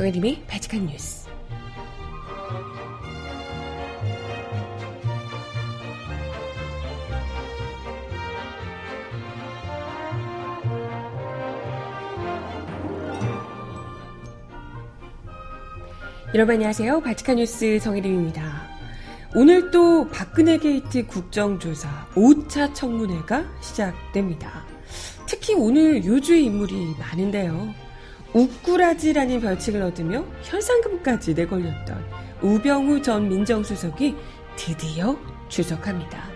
정혜림의 0.00 0.44
발칙한 0.46 0.86
뉴스. 0.86 1.28
여러분 16.32 16.54
안녕하세요. 16.54 17.02
발칙한 17.02 17.36
뉴스 17.36 17.78
정혜림입니다. 17.80 18.68
오늘 19.34 19.70
또 19.70 20.08
박근혜 20.08 20.56
게이트 20.56 21.06
국정조사 21.06 22.08
5차 22.14 22.74
청문회가 22.74 23.44
시작됩니다. 23.60 24.64
특히 25.26 25.52
오늘 25.54 26.02
요주의 26.02 26.46
인물이 26.46 26.94
많은데요. 26.98 27.89
우꾸라지라는 28.32 29.40
별칭을 29.40 29.82
얻으며 29.82 30.24
현상금까지 30.42 31.34
내걸렸던 31.34 32.04
우병우 32.42 33.02
전 33.02 33.28
민정수석이 33.28 34.16
드디어 34.56 35.18
출석합니다. 35.48 36.30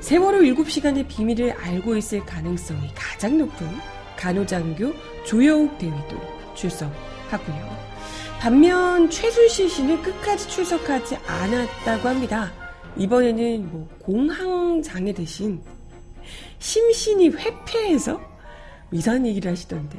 세월호 0.00 0.40
7시간의 0.40 1.08
비밀을 1.08 1.52
알고 1.52 1.96
있을 1.96 2.24
가능성이 2.24 2.90
가장 2.94 3.38
높은 3.38 3.66
간호장교 4.16 4.92
조여옥 5.24 5.78
대위도 5.78 6.54
출석하고요. 6.54 7.84
반면 8.40 9.08
최순실 9.08 9.68
씨는 9.68 10.02
끝까지 10.02 10.48
출석하지 10.48 11.16
않았다고 11.26 12.08
합니다. 12.08 12.52
이번에는 12.96 13.70
뭐 13.70 13.88
공황장애 14.00 15.12
대신 15.12 15.62
심신이 16.58 17.30
회피해서 17.30 18.20
이상한 18.92 19.26
얘기를 19.26 19.50
하시던데 19.50 19.98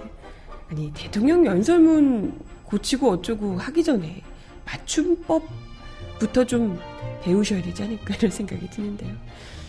아니 0.75 0.91
대통령 0.93 1.45
연설문 1.45 2.37
고치고 2.65 3.09
어쩌고 3.09 3.57
하기 3.57 3.81
전에 3.81 4.21
맞춤법부터 4.65 6.43
좀 6.45 6.77
배우셔야 7.23 7.61
되지 7.61 7.83
않을까 7.83 8.13
이런 8.15 8.29
생각이 8.29 8.69
드는데요. 8.69 9.15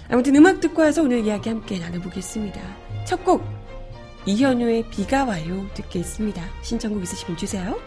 아무튼 0.08 0.34
음악 0.34 0.60
듣고 0.60 0.82
와서 0.82 1.02
오늘 1.04 1.24
이야기 1.24 1.48
함께 1.48 1.78
나눠보겠습니다. 1.78 2.60
첫 3.04 3.22
곡 3.24 3.44
이현우의 4.26 4.90
비가 4.90 5.24
와요 5.24 5.64
듣겠습니다. 5.74 6.42
신청곡 6.62 7.04
있으시면 7.04 7.36
주세요. 7.36 7.78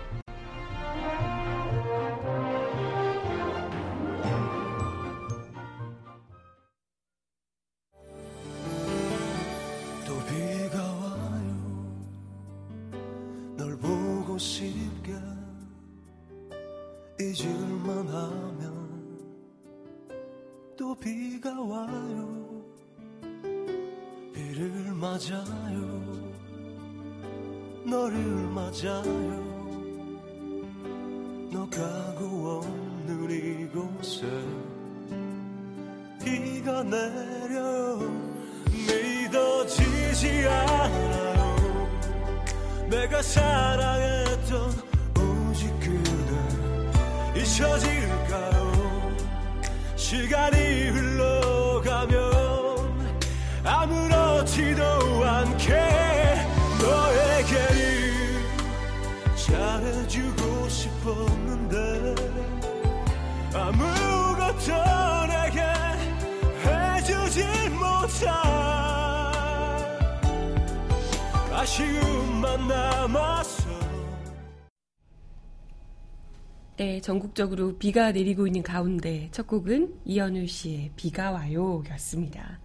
네, 76.77 76.99
전국적으로 77.01 77.77
비가 77.77 78.11
내리고 78.11 78.47
있는 78.47 78.63
가운데 78.63 79.29
첫 79.31 79.45
곡은 79.45 79.99
이현우 80.05 80.47
씨의 80.47 80.93
비가 80.95 81.29
와요 81.29 81.83
였습니다. 81.91 82.59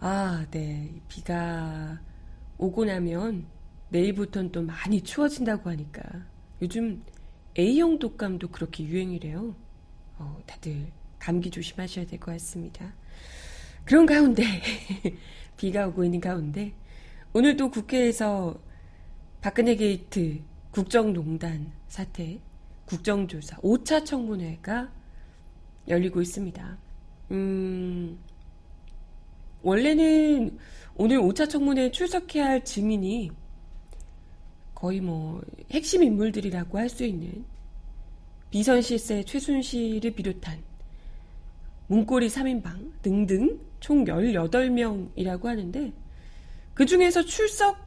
아, 0.00 0.44
네. 0.50 0.90
비가 1.06 2.00
오고 2.58 2.86
나면 2.86 3.46
내일부터는 3.90 4.50
또 4.50 4.62
많이 4.62 5.00
추워진다고 5.02 5.70
하니까 5.70 6.02
요즘 6.62 7.02
A형 7.58 7.98
독감도 7.98 8.48
그렇게 8.48 8.84
유행이래요. 8.84 9.54
어, 10.18 10.38
다들 10.46 10.92
감기 11.18 11.50
조심하셔야 11.50 12.06
될 12.06 12.20
것 12.20 12.30
같습니다. 12.32 12.94
그런 13.84 14.06
가운데, 14.06 14.44
비가 15.58 15.88
오고 15.88 16.04
있는 16.04 16.20
가운데, 16.20 16.72
오늘도 17.32 17.70
국회에서 17.72 18.60
박근혜 19.40 19.74
게이트 19.74 20.40
국정농단 20.70 21.72
사태 21.88 22.38
국정조사 22.86 23.56
5차 23.58 24.04
청문회가 24.06 24.92
열리고 25.88 26.22
있습니다. 26.22 26.78
음, 27.32 28.18
원래는 29.62 30.58
오늘 30.94 31.18
5차 31.18 31.50
청문회에 31.50 31.90
출석해야 31.90 32.46
할 32.46 32.64
증인이 32.64 33.32
거의 34.82 35.00
뭐 35.00 35.40
핵심 35.70 36.02
인물들이라고 36.02 36.76
할 36.76 36.88
수 36.88 37.04
있는 37.04 37.44
비선 38.50 38.82
실세 38.82 39.22
최순실을 39.22 40.10
비롯한 40.10 40.58
문고리 41.86 42.26
3인방 42.28 42.90
등등 43.00 43.60
총 43.78 44.04
18명이라고 44.04 45.44
하는데 45.44 45.92
그 46.74 46.84
중에서 46.84 47.22
출석 47.22 47.78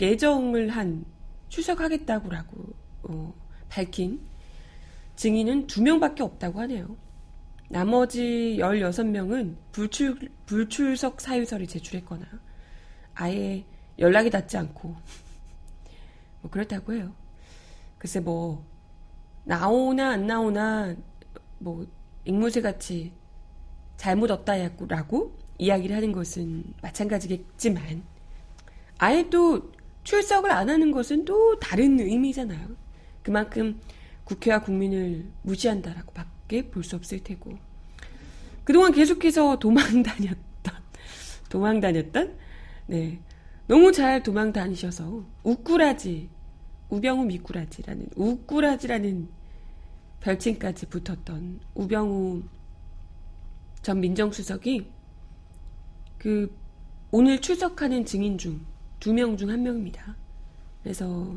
예정을 0.00 0.68
한 0.70 1.04
출석하겠다고 1.48 2.30
라고 2.30 2.72
어, 3.02 3.34
밝힌 3.68 4.20
증인은 5.16 5.66
2명밖에 5.66 6.20
없다고 6.20 6.60
하네요. 6.60 6.96
나머지 7.68 8.56
16명은 8.60 9.56
불출, 9.72 10.30
불출석 10.46 11.20
사유서를 11.20 11.66
제출했거나 11.66 12.24
아예 13.14 13.64
연락이 13.98 14.30
닿지 14.30 14.56
않고 14.56 14.94
뭐 16.44 16.50
그렇다고 16.50 16.92
해요. 16.92 17.10
글쎄 17.98 18.20
뭐 18.20 18.66
나오나 19.44 20.10
안 20.10 20.26
나오나 20.26 20.94
뭐 21.58 21.86
앵무새 22.26 22.60
같이 22.60 23.14
잘못 23.96 24.30
없다라고 24.30 25.38
이야기를 25.58 25.96
하는 25.96 26.12
것은 26.12 26.64
마찬가지겠지만 26.82 28.02
아예 28.98 29.30
또 29.30 29.72
출석을 30.02 30.50
안 30.50 30.68
하는 30.68 30.90
것은 30.90 31.24
또 31.24 31.58
다른 31.58 31.98
의미잖아요. 31.98 32.68
그만큼 33.22 33.80
국회와 34.24 34.60
국민을 34.60 35.26
무시한다라고 35.42 36.12
밖에 36.12 36.68
볼 36.68 36.84
수 36.84 36.96
없을 36.96 37.22
테고. 37.22 37.56
그동안 38.64 38.92
계속해서 38.92 39.58
도망 39.58 40.02
다녔던, 40.02 40.74
도망 41.48 41.80
다녔던, 41.80 42.36
네. 42.86 43.20
너무 43.66 43.92
잘 43.92 44.22
도망 44.22 44.52
다니셔서, 44.52 45.24
우꾸라지, 45.42 46.28
우병우 46.94 47.24
미꾸라지라는, 47.26 48.08
우꾸라지라는 48.16 49.28
별칭까지 50.20 50.86
붙었던 50.86 51.60
우병우 51.74 52.42
전 53.82 54.00
민정수석이 54.00 54.86
그 56.18 56.54
오늘 57.10 57.40
출석하는 57.40 58.04
증인 58.06 58.38
중 58.38 58.64
두 59.00 59.12
명 59.12 59.36
중 59.36 59.50
한 59.50 59.62
명입니다. 59.62 60.16
그래서 60.82 61.36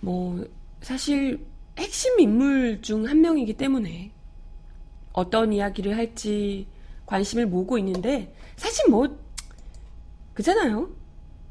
뭐 0.00 0.44
사실 0.82 1.46
핵심 1.78 2.20
인물 2.20 2.82
중 2.82 3.06
한 3.06 3.20
명이기 3.22 3.54
때문에 3.54 4.10
어떤 5.12 5.52
이야기를 5.52 5.96
할지 5.96 6.66
관심을 7.06 7.46
모으고 7.46 7.78
있는데 7.78 8.34
사실 8.56 8.90
뭐 8.90 9.18
그잖아요. 10.34 10.90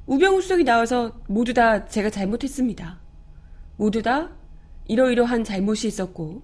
우병우 0.09 0.41
수석이 0.41 0.63
나와서 0.63 1.21
모두 1.27 1.53
다 1.53 1.85
제가 1.85 2.09
잘못했습니다. 2.09 2.99
모두 3.77 4.01
다 4.01 4.31
이러이러한 4.87 5.43
잘못이 5.43 5.87
있었고 5.87 6.41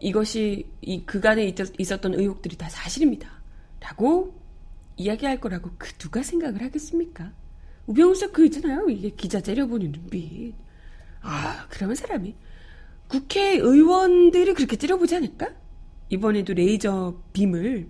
이것이 0.00 0.66
이 0.80 1.04
그간에 1.04 1.54
있었던 1.78 2.14
의혹들이 2.14 2.56
다 2.56 2.70
사실입니다. 2.70 3.42
라고 3.80 4.40
이야기할 4.96 5.38
거라고 5.38 5.70
그 5.76 5.92
누가 5.98 6.22
생각을 6.22 6.62
하겠습니까? 6.62 7.30
우병우 7.88 8.14
수석 8.14 8.32
그 8.32 8.46
있잖아요. 8.46 8.88
이게 8.88 9.10
기자 9.10 9.42
째려보는 9.42 9.92
눈빛. 9.92 10.54
아, 11.20 11.66
그러면 11.68 11.94
사람이 11.94 12.34
국회의원들을 13.08 14.54
그렇게 14.54 14.76
찌려보지 14.76 15.14
않을까? 15.14 15.50
이번에도 16.08 16.54
레이저 16.54 17.20
빔을 17.34 17.86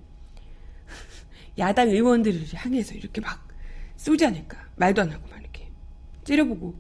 야당 1.57 1.89
의원들을 1.89 2.47
향해서 2.53 2.95
이렇게 2.97 3.21
막 3.21 3.48
쏘지 3.99 4.25
않을까? 4.25 4.57
말도 4.77 5.03
안 5.03 5.11
하고 5.11 5.29
막 5.29 5.41
이렇게 5.41 5.71
찌려보고 6.25 6.75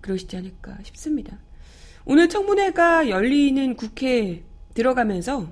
그러시지 0.00 0.36
않을까 0.36 0.78
싶습니다. 0.84 1.38
오늘 2.04 2.28
청문회가 2.28 3.08
열리는 3.08 3.74
국회 3.74 4.44
들어가면서 4.74 5.50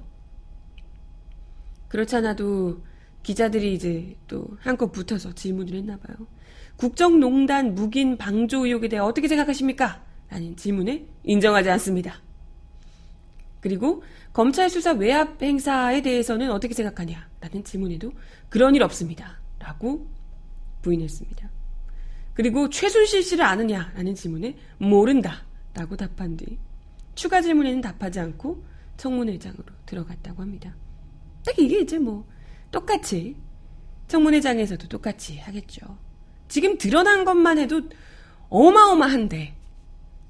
그렇잖아도 1.89 2.83
기자들이 3.23 3.75
이제 3.75 4.17
또 4.29 4.47
한껏 4.61 4.93
붙어서 4.93 5.35
질문을 5.35 5.75
했나 5.75 5.97
봐요. 5.97 6.17
국정농단 6.77 7.75
묵인 7.75 8.17
방조 8.17 8.67
의혹에 8.67 8.89
대해 8.89 9.01
어떻게 9.01 9.27
생각하십니까? 9.27 10.05
라는 10.29 10.57
질문에 10.57 11.07
인정하지 11.25 11.71
않습니다. 11.71 12.21
그리고 13.61 14.03
검찰 14.33 14.71
수사 14.71 14.93
외압 14.93 15.43
행사에 15.43 16.03
대해서는 16.03 16.51
어떻게 16.51 16.75
생각하냐? 16.75 17.29
라는 17.41 17.65
질문에도 17.65 18.13
그런 18.49 18.75
일 18.75 18.83
없습니다. 18.83 19.39
라고 19.59 20.07
부인했습니다. 20.83 21.51
그리고 22.35 22.69
최순실 22.69 23.23
씨를 23.23 23.45
아느냐? 23.45 23.93
라는 23.95 24.15
질문에 24.15 24.57
모른다. 24.79 25.45
라고 25.75 25.97
답한 25.97 26.37
뒤 26.37 26.59
추가 27.15 27.41
질문에는 27.41 27.81
답하지 27.81 28.21
않고 28.21 28.65
청문회장으로 28.97 29.65
들어갔다고 29.87 30.43
합니다. 30.43 30.75
딱 31.45 31.59
이게 31.59 31.81
이제 31.81 31.99
뭐 31.99 32.27
똑같이 32.71 33.37
청문회장에서도 34.09 34.89
똑같이 34.89 35.39
하겠죠. 35.39 35.99
지금 36.49 36.77
드러난 36.77 37.25
것만 37.25 37.59
해도 37.59 37.83
어마어마한데 38.49 39.55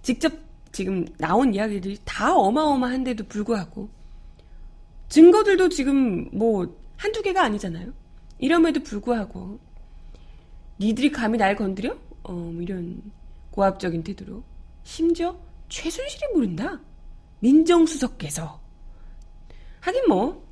직접 0.03 0.33
지금 0.73 1.07
나온 1.19 1.55
이야기들이 1.55 1.99
다 2.05 2.35
어마어마한데도 2.37 3.25
불구하고 3.25 3.89
증거들도 5.09 5.71
지금 5.71 6.29
뭐 6.33 6.77
한두 6.97 7.23
개가 7.23 7.43
아니잖아요. 7.43 7.93
이럼에도 8.39 8.83
불구하고 8.83 9.59
니들이 10.81 11.13
감히 11.13 11.37
날 11.37 11.55
건드려? 11.57 11.97
어, 12.23 12.33
뭐 12.33 12.63
이런 12.63 13.03
고압적인 13.51 14.03
태도로 14.03 14.43
심지어 14.83 15.39
최순실이 15.69 16.33
모른다. 16.35 16.81
민정수석께서 17.41 18.61
하긴 19.81 20.09
뭐 20.09 20.47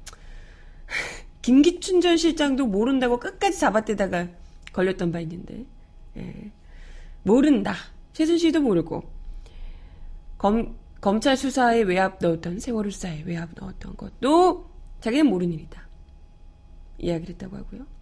김기춘 1.43 2.01
전 2.01 2.17
실장도 2.17 2.67
모른다고 2.67 3.19
끝까지 3.19 3.59
잡아대다가 3.59 4.29
걸렸던 4.73 5.13
바 5.13 5.21
있는데 5.21 5.65
예. 6.17 6.53
모른다. 7.23 7.75
최순실도 8.13 8.61
모르고 8.61 9.03
검, 10.37 10.77
검찰 11.01 11.37
수사에 11.37 11.83
외압 11.83 12.19
넣었던 12.21 12.61
세월호 12.61 12.91
수사에 12.91 13.23
외압 13.23 13.51
넣었던 13.55 13.97
것도 13.97 14.71
자기는 15.01 15.27
모르는 15.27 15.55
일이다. 15.55 15.89
이야기를 16.99 17.35
했다고 17.35 17.57
하고요. 17.57 17.98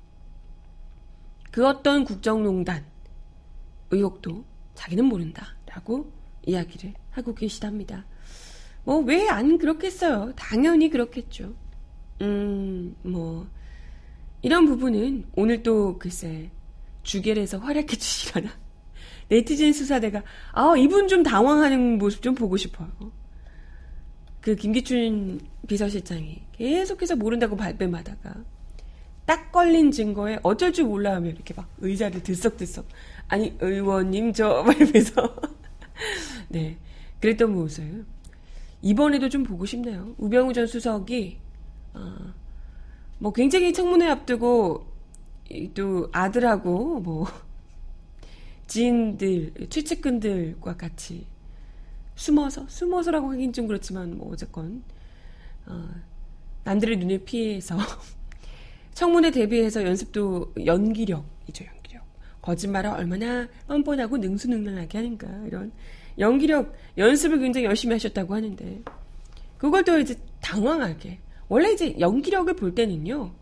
그 1.56 1.67
어떤 1.67 2.05
국정농단 2.05 2.85
의혹도 3.91 4.44
자기는 4.75 5.03
모른다라고 5.06 6.12
이야기를 6.44 6.93
하고 7.12 7.35
계시답니다. 7.35 8.05
뭐 8.85 9.00
왜 9.00 9.26
안 9.31 9.56
그렇겠어요? 9.56 10.35
당연히 10.37 10.91
그렇겠죠. 10.91 11.55
음, 12.20 12.94
뭐 13.00 13.49
이런 14.43 14.67
부분은 14.67 15.29
오늘 15.35 15.62
또 15.62 15.97
글쎄 15.99 16.50
주결에서 17.05 17.56
활약해 17.56 17.97
주시거나 17.97 18.50
네티즌 19.31 19.73
수사대가 19.73 20.25
아 20.53 20.75
이분 20.76 21.08
좀 21.08 21.23
당황하는 21.23 21.97
모습 21.97 22.20
좀 22.20 22.35
보고 22.35 22.58
싶어요. 22.58 22.91
그 24.43 24.56
김기춘 24.56 25.41
비서실장이 25.67 26.43
계속해서 26.53 27.17
모른다고 27.17 27.56
발뺌하다가 27.56 28.44
딱 29.26 29.50
걸린 29.50 29.90
증거에 29.90 30.38
어쩔 30.43 30.73
줄 30.73 30.87
몰라 30.87 31.17
하면 31.17 31.32
이렇게 31.32 31.52
막 31.52 31.69
의자를 31.78 32.23
들썩들썩. 32.23 32.87
아니 33.28 33.56
의원님 33.61 34.32
저 34.32 34.62
말면서. 34.62 35.37
네. 36.49 36.78
그랬던 37.20 37.52
모습. 37.52 38.06
이번에도 38.82 39.28
좀 39.28 39.43
보고 39.43 39.67
싶네요. 39.67 40.14
우병우 40.19 40.52
전 40.52 40.67
수석이 40.67 41.38
어, 41.94 42.17
뭐 43.19 43.32
굉장히 43.32 43.73
청문회 43.73 44.08
앞두고 44.08 44.87
또 45.75 46.08
아들하고 46.12 47.00
뭐 47.00 47.26
지인들 48.69 49.69
최측근들과 49.70 50.76
같이 50.76 51.26
숨어서 52.14 52.67
숨어서라고 52.69 53.32
하긴 53.32 53.52
좀 53.52 53.67
그렇지만 53.67 54.17
뭐 54.17 54.32
어쨌건 54.32 54.82
어, 55.67 55.88
남들의 56.64 56.99
눈에 56.99 57.19
피해서 57.19 57.76
청문회 58.96 59.31
대비해서 59.31 59.84
연습도 59.84 60.54
연기력이죠 60.64 61.66
연기력 61.66 62.02
거짓말을 62.40 62.88
얼마나 62.88 63.46
뻔뻔하고 63.69 64.16
능수능란하게 64.16 64.96
하는가 64.96 65.28
이런 65.46 65.70
연기력 66.19 66.75
연습을 66.96 67.38
굉장히 67.40 67.66
열심히 67.66 67.93
하셨다고 67.93 68.34
하는데 68.34 68.82
그걸 69.58 69.84
또 69.84 69.98
이제 69.98 70.16
당황하게 70.40 71.19
원래 71.46 71.72
이제 71.72 71.94
연기력을 72.00 72.56
볼 72.56 72.75
때는요 72.75 73.32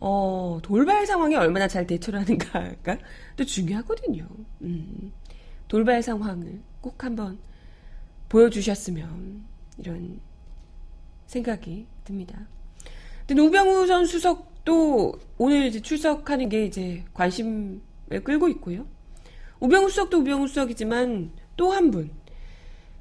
어, 0.00 0.58
돌발 0.62 1.06
상황에 1.06 1.36
얼마나 1.36 1.68
잘 1.68 1.86
대처를 1.86 2.20
하는가가 2.20 2.98
또 3.36 3.44
중요하거든요. 3.44 4.28
음, 4.62 5.12
돌발 5.66 6.02
상황을 6.02 6.60
꼭 6.80 7.02
한번 7.04 7.38
보여주셨으면 8.28 9.44
이런 9.78 10.20
생각이 11.26 11.86
듭니다. 12.04 12.46
근데 13.26 13.34
노병우 13.42 13.86
전 13.86 14.06
수석 14.06 14.57
도 14.68 15.14
오늘 15.38 15.64
이제 15.64 15.80
출석하는 15.80 16.50
게 16.50 16.66
이제 16.66 17.02
관심을 17.14 17.80
끌고 18.22 18.48
있고요. 18.48 18.86
우병우 19.60 19.88
수석도 19.88 20.18
우병우 20.18 20.46
수석이지만 20.46 21.32
또 21.56 21.72
한 21.72 21.90
분. 21.90 22.10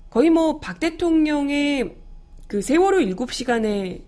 거의 0.10 0.30
뭐 0.30 0.62
박 0.62 0.80
대통령의 0.80 1.94
그 2.48 2.62
세월호 2.62 3.00
7시간의 3.00 4.02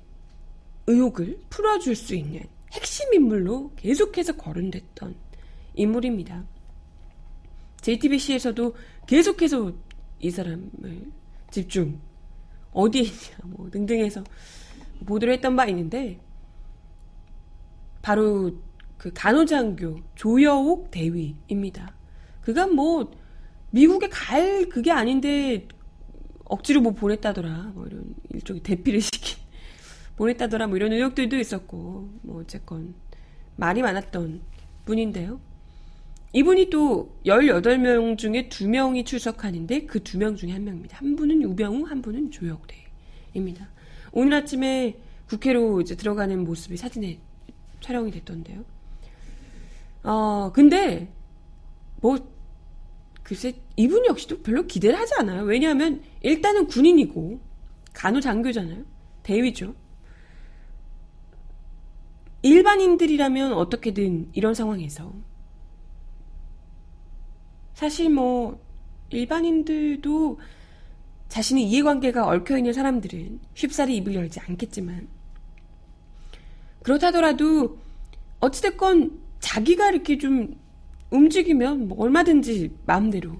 의혹을 0.87 1.39
풀어줄 1.49 1.95
수 1.97 2.15
있는 2.15 2.43
핵심 2.71 3.13
인물로 3.13 3.73
계속해서 3.75 4.37
거론됐던 4.37 5.15
인물입니다. 5.73 6.45
JTBC에서도 7.81 8.73
계속해서 9.05 9.73
이 10.19 10.31
사람을 10.31 11.11
집중, 11.51 11.99
어디에 12.71 13.01
있냐, 13.01 13.37
뭐 13.43 13.69
등등해서 13.69 14.23
보도를 15.05 15.33
했던 15.33 15.57
바 15.57 15.65
있는데, 15.65 16.19
바로 18.01 18.51
그 18.97 19.11
간호장교 19.13 19.99
조여옥 20.15 20.91
대위입니다. 20.91 21.95
그가 22.41 22.67
뭐 22.67 23.11
미국에 23.71 24.09
갈 24.09 24.67
그게 24.69 24.91
아닌데 24.91 25.67
억지로 26.45 26.81
뭐 26.81 26.93
보냈다더라, 26.93 27.71
뭐 27.75 27.85
이런 27.87 28.15
일종의 28.29 28.63
대피를 28.63 29.01
시킨 29.01 29.37
보냈다더라 30.17 30.67
뭐 30.67 30.75
이런 30.75 30.91
의혹들도 30.91 31.37
있었고 31.37 32.09
뭐 32.23 32.41
어쨌건 32.41 32.93
말이 33.55 33.81
많았던 33.81 34.41
분인데요. 34.85 35.39
이분이 36.33 36.69
또 36.69 37.17
18명 37.25 38.17
중에 38.17 38.49
2명이 38.49 39.05
출석하는데 39.05 39.85
그 39.85 39.99
2명 39.99 40.37
중에 40.37 40.51
한 40.51 40.63
명입니다. 40.63 40.97
한 40.97 41.15
분은 41.15 41.41
유병우, 41.41 41.85
한 41.85 42.01
분은 42.01 42.31
조혁대입니다. 42.31 43.69
오늘 44.11 44.33
아침에 44.33 44.97
국회로 45.27 45.81
이제 45.81 45.95
들어가는 45.95 46.43
모습이 46.43 46.77
사진에 46.77 47.19
촬영이 47.81 48.11
됐던데요. 48.11 48.63
어, 50.03 50.51
근데 50.53 51.11
뭐 52.01 52.17
글쎄 53.23 53.53
이분 53.75 54.05
역시도 54.05 54.41
별로 54.41 54.65
기대를 54.65 54.97
하지 54.97 55.13
않아요. 55.19 55.43
왜냐하면 55.43 56.01
일단은 56.21 56.67
군인이고 56.67 57.39
간호장교잖아요. 57.93 58.83
대위죠. 59.23 59.75
일반인들이라면 62.41 63.53
어떻게든 63.53 64.29
이런 64.33 64.53
상황에서 64.53 65.13
사실 67.73 68.09
뭐 68.09 68.59
일반인들도 69.09 70.39
자신의 71.27 71.65
이해관계가 71.65 72.27
얽혀있는 72.27 72.73
사람들은 72.73 73.39
쉽사리 73.53 73.97
입을 73.97 74.15
열지 74.15 74.39
않겠지만 74.39 75.07
그렇다더라도 76.83 77.77
어찌됐건 78.39 79.19
자기가 79.39 79.91
이렇게 79.91 80.17
좀 80.17 80.55
움직이면 81.11 81.87
뭐 81.87 82.03
얼마든지 82.03 82.71
마음대로 82.85 83.37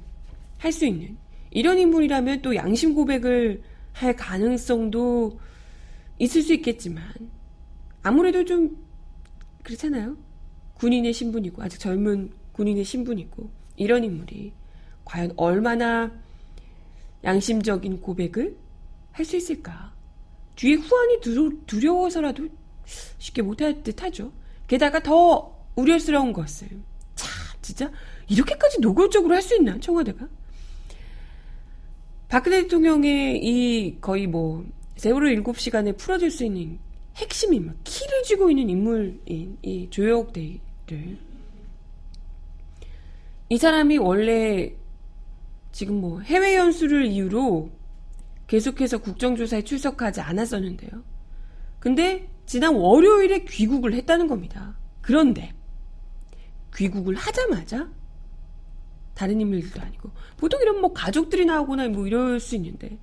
할 0.58 0.72
수 0.72 0.86
있는 0.86 1.18
이런 1.52 1.80
인물이라면 1.80 2.42
또 2.42 2.56
양심 2.56 2.94
고백을 2.94 3.62
할 3.94 4.16
가능성도 4.16 5.40
있을 6.20 6.42
수 6.42 6.54
있겠지만 6.54 7.04
아무래도 8.04 8.44
좀 8.46 8.78
그렇잖아요. 9.64 10.18
군인의 10.76 11.14
신분이고 11.14 11.62
아직 11.62 11.80
젊은 11.80 12.32
군인의 12.54 12.84
신분이고 12.84 13.50
이런 13.78 14.04
인물이 14.04 14.52
과연 15.06 15.34
얼마나 15.38 16.12
양심적인 17.24 18.02
고백을 18.02 18.58
할 19.12 19.26
수 19.26 19.36
있을까? 19.36 19.94
뒤에 20.56 20.76
후환이 20.76 21.20
두려워서라도 21.66 22.48
쉽게 23.18 23.42
못할 23.42 23.84
듯 23.84 24.02
하죠. 24.04 24.32
게다가 24.68 25.02
더 25.02 25.56
우려스러운 25.76 26.34
것은, 26.34 26.84
참, 27.16 27.30
진짜, 27.62 27.92
이렇게까지 28.28 28.82
노골적으로 28.82 29.34
할 29.34 29.42
수 29.42 29.56
있나, 29.56 29.80
청와대가? 29.80 30.28
박근혜 32.28 32.62
대통령의 32.64 33.44
이 33.44 33.98
거의 34.00 34.28
뭐, 34.28 34.66
세월호 34.98 35.30
7시간에 35.30 35.98
풀어줄 35.98 36.30
수 36.30 36.44
있는 36.46 36.78
핵심 37.16 37.54
인물, 37.54 37.76
키를 37.84 38.24
쥐고 38.24 38.50
있는 38.50 38.70
인물인 38.70 39.58
이 39.62 39.88
조혁 39.90 40.34
대를 40.34 41.18
이 43.50 43.58
사람이 43.58 43.98
원래 43.98 44.74
지금 45.72 46.02
뭐 46.02 46.22
해외 46.22 46.56
연수를 46.56 47.06
이유로 47.06 47.72
계속해서 48.48 49.00
국정조사에 49.00 49.64
출석하지 49.64 50.22
않았었는데요. 50.22 51.04
근데 51.80 52.28
지난 52.50 52.74
월요일에 52.74 53.44
귀국을 53.44 53.94
했다는 53.94 54.28
겁니다. 54.28 54.76
그런데 55.02 55.54
귀국을 56.76 57.14
하자마자 57.14 57.92
다른 59.14 59.40
인물들도 59.40 59.80
아니고 59.80 60.10
보통 60.36 60.60
이런 60.60 60.82
뭐 60.82 60.92
가족들이 60.92 61.46
나오거나 61.46 61.90
뭐 61.90 62.08
이럴 62.08 62.40
수 62.40 62.56
있는데 62.56 62.98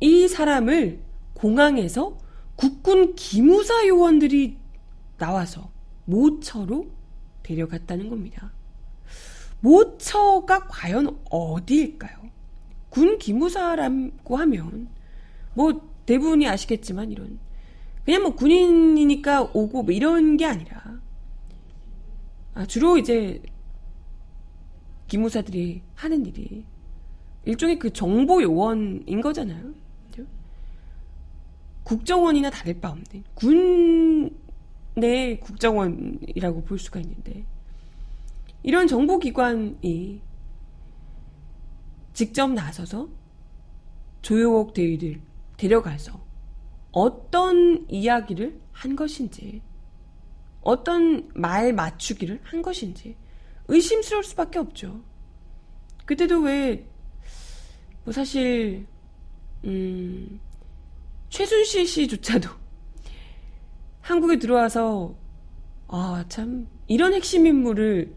이 0.00 0.28
사람을 0.28 1.00
공항에서 1.32 2.18
국군 2.56 3.14
기무사 3.14 3.86
요원들이 3.86 4.58
나와서 5.16 5.70
모처로 6.04 6.90
데려갔다는 7.42 8.10
겁니다. 8.10 8.52
모처가 9.60 10.66
과연 10.68 11.20
어디일까요? 11.30 12.18
군 12.90 13.16
기무사라고 13.16 14.36
하면 14.36 14.88
뭐 15.54 15.90
대부분이 16.04 16.46
아시겠지만 16.46 17.10
이런 17.10 17.38
그냥 18.04 18.22
뭐 18.22 18.34
군인이니까 18.34 19.50
오고 19.54 19.82
뭐 19.82 19.92
이런 19.92 20.36
게 20.36 20.44
아니라 20.44 21.00
아, 22.54 22.66
주로 22.66 22.98
이제 22.98 23.42
기무사들이 25.08 25.82
하는 25.94 26.26
일이 26.26 26.64
일종의 27.44 27.78
그 27.78 27.92
정보 27.92 28.42
요원인 28.42 29.20
거잖아요. 29.20 29.74
국정원이나 31.84 32.50
다를 32.50 32.80
바 32.80 32.88
없는 32.88 33.24
군내 33.34 34.30
국정원이라고 35.38 36.64
볼 36.64 36.78
수가 36.78 36.98
있는데 37.00 37.44
이런 38.62 38.86
정보기관이 38.86 40.22
직접 42.14 42.50
나서서 42.50 43.08
조용옥 44.22 44.72
대위를 44.72 45.20
데려가서 45.58 46.23
어떤 46.94 47.84
이야기를 47.90 48.60
한 48.70 48.94
것인지, 48.94 49.62
어떤 50.60 51.28
말 51.34 51.72
맞추기를 51.72 52.40
한 52.44 52.62
것인지 52.62 53.16
의심스러울 53.66 54.22
수밖에 54.22 54.60
없죠. 54.60 55.02
그때도 56.06 56.42
왜, 56.42 56.86
뭐 58.04 58.12
사실, 58.12 58.86
음, 59.64 60.40
최순실 61.30 61.84
씨조차도 61.84 62.48
한국에 64.00 64.38
들어와서, 64.38 65.16
아, 65.88 66.24
참, 66.28 66.68
이런 66.86 67.12
핵심 67.12 67.44
인물을 67.44 68.14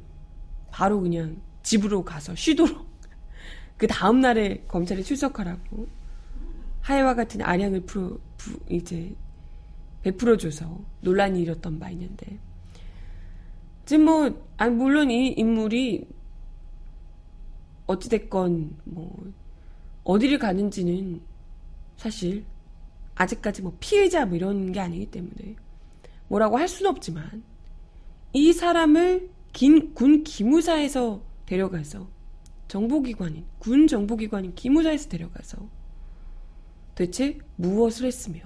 바로 0.69 1.01
그냥 1.01 1.41
집으로 1.63 2.05
가서 2.05 2.35
쉬도록 2.37 2.85
그 3.75 3.87
다음날에 3.87 4.65
검찰에 4.67 5.01
출석하라고 5.01 5.87
하해와 6.87 7.15
같은 7.15 7.41
아량을 7.41 7.81
풀어, 7.81 8.17
부, 8.37 8.57
이제 8.69 9.13
베풀어줘서 10.03 10.79
논란이 11.01 11.41
일었던 11.41 11.79
바 11.79 11.89
있는데. 11.89 12.39
지금 13.85 14.05
뭐 14.05 14.47
아니 14.55 14.73
물론 14.73 15.11
이 15.11 15.33
인물이 15.33 16.07
어찌됐건 17.87 18.77
뭐 18.85 19.33
어디를 20.05 20.39
가는지는 20.39 21.21
사실 21.97 22.45
아직까지 23.15 23.63
뭐 23.63 23.75
피해자 23.81 24.25
뭐 24.25 24.37
이런 24.37 24.71
게 24.71 24.79
아니기 24.79 25.07
때문에 25.07 25.55
뭐라고 26.29 26.57
할 26.57 26.69
수는 26.69 26.91
없지만 26.91 27.43
이 28.31 28.53
사람을 28.53 29.29
긴, 29.51 29.93
군 29.93 30.23
기무사에서 30.23 31.21
데려가서 31.47 32.07
정보기관인 32.69 33.45
군 33.59 33.87
정보기관인 33.87 34.55
기무사에서 34.55 35.09
데려가서 35.09 35.76
대체 36.97 37.37
무엇을 37.57 38.07
했으며 38.07 38.39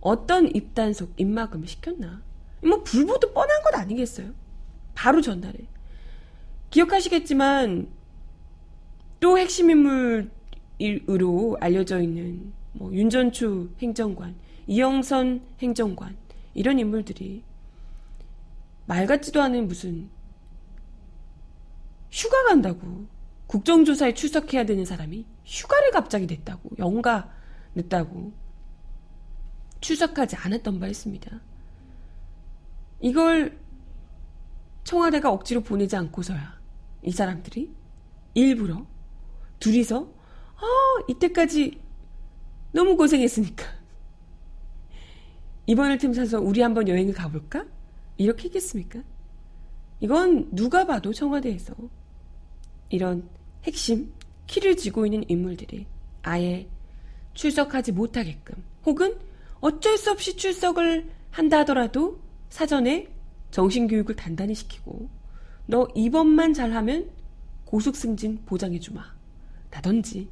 어떤 0.00 0.48
입단속 0.56 1.12
입막음을 1.18 1.68
시켰나? 1.68 2.22
뭐 2.62 2.82
불보듯 2.82 3.34
뻔한 3.34 3.62
것 3.62 3.74
아니겠어요? 3.74 4.32
바로 4.94 5.20
전날에 5.20 5.54
기억하시겠지만 6.70 7.86
또 9.20 9.36
핵심 9.36 9.68
인물으로 10.78 11.58
알려져 11.60 12.00
있는 12.00 12.54
뭐 12.72 12.90
윤전추 12.94 13.72
행정관, 13.78 14.36
이영선 14.66 15.42
행정관 15.60 16.16
이런 16.54 16.78
인물들이 16.78 17.44
말 18.86 19.06
같지도 19.06 19.42
않은 19.42 19.68
무슨 19.68 20.08
휴가 22.10 22.42
간다고 22.44 23.06
국정조사에 23.48 24.14
출석해야 24.14 24.64
되는 24.64 24.86
사람이 24.86 25.26
휴가를 25.44 25.90
갑자기 25.90 26.26
냈다고 26.26 26.70
영가 26.78 27.33
냈다고 27.74 28.32
출석하지 29.80 30.36
않았던 30.36 30.80
바 30.80 30.86
있습니다. 30.86 31.40
이걸 33.00 33.58
청와대가 34.84 35.30
억지로 35.30 35.62
보내지 35.62 35.96
않고서야 35.96 36.60
이 37.02 37.10
사람들이 37.10 37.74
일부러 38.34 38.86
둘이서 39.60 40.08
아 40.56 40.62
이때까지 41.08 41.80
너무 42.72 42.96
고생했으니까 42.96 43.64
이번을 45.66 45.98
틈타서 45.98 46.40
우리 46.40 46.60
한번 46.60 46.88
여행을 46.88 47.14
가볼까? 47.14 47.64
이렇게 48.16 48.44
했겠습니까? 48.44 49.02
이건 50.00 50.54
누가 50.54 50.86
봐도 50.86 51.12
청와대에서 51.12 51.74
이런 52.90 53.28
핵심 53.64 54.12
키를 54.46 54.76
쥐고 54.76 55.06
있는 55.06 55.24
인물들이 55.28 55.86
아예 56.22 56.68
출석하지 57.34 57.92
못하게끔 57.92 58.62
혹은 58.86 59.16
어쩔 59.60 59.96
수 59.98 60.10
없이 60.10 60.36
출석을 60.36 61.10
한다 61.30 61.58
하더라도 61.60 62.20
사전에 62.48 63.08
정신교육을 63.50 64.16
단단히 64.16 64.54
시키고 64.54 65.08
너 65.66 65.88
이번만 65.94 66.52
잘하면 66.52 67.10
고속승진 67.64 68.42
보장해주마. 68.44 69.02
라든지 69.70 70.28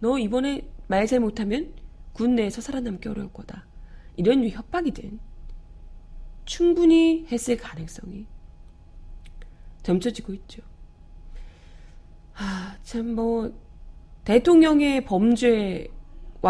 너 0.00 0.18
이번에 0.18 0.68
말 0.88 1.06
잘 1.06 1.20
못하면 1.20 1.72
군 2.12 2.34
내에서 2.34 2.60
살아남기 2.60 3.08
어려울 3.08 3.32
거다. 3.32 3.66
이런 4.16 4.42
류 4.42 4.48
협박이든 4.48 5.18
충분히 6.44 7.26
했을 7.30 7.56
가능성이 7.56 8.26
점쳐지고 9.82 10.34
있죠. 10.34 10.62
아, 12.34 12.76
참, 12.82 13.14
뭐, 13.14 13.52
대통령의 14.24 15.04
범죄와 15.04 15.86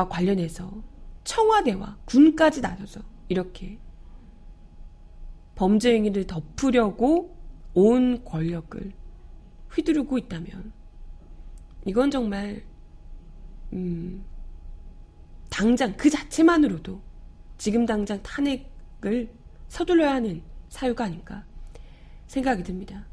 관련해서 0.02 0.82
청와대와 1.22 1.98
군까지 2.04 2.60
나서서 2.60 3.00
이렇게 3.28 3.78
범죄 5.54 5.94
행위를 5.94 6.26
덮으려고 6.26 7.36
온 7.74 8.24
권력을 8.24 8.92
휘두르고 9.72 10.18
있다면, 10.18 10.72
이건 11.86 12.10
정말, 12.10 12.64
음, 13.72 14.24
당장 15.50 15.96
그 15.96 16.10
자체만으로도 16.10 17.00
지금 17.58 17.86
당장 17.86 18.20
탄핵을 18.22 19.30
서둘러야 19.68 20.14
하는 20.14 20.42
사유가 20.68 21.04
아닌가 21.04 21.44
생각이 22.26 22.64
듭니다. 22.64 23.06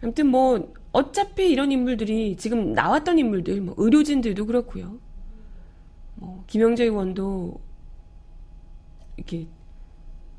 아무튼 0.00 0.28
뭐 0.28 0.72
어차피 0.98 1.48
이런 1.48 1.70
인물들이 1.70 2.36
지금 2.36 2.72
나왔던 2.72 3.20
인물들, 3.20 3.60
뭐 3.60 3.74
의료진들도 3.78 4.46
그렇고요. 4.46 4.98
뭐 6.16 6.42
김영재 6.48 6.84
의원도 6.84 7.60
이렇게 9.16 9.46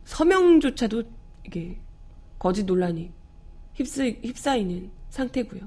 서명조차도 0.03 1.03
이게 1.45 1.79
거짓 2.37 2.65
논란이 2.65 3.09
휩쓰, 3.73 4.19
휩싸이는 4.21 4.91
상태고요. 5.09 5.61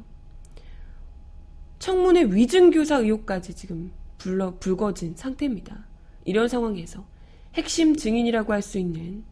청문회 1.79 2.25
위증교사 2.25 2.99
의혹까지 2.99 3.55
지금 3.55 3.93
불러 4.19 4.55
불거진 4.59 5.17
상태입니다. 5.17 5.87
이런 6.27 6.49
상황에서 6.49 7.07
핵심 7.55 7.97
증인이라고 7.97 8.53
할 8.53 8.61
수 8.61 8.79
있는 8.79 9.25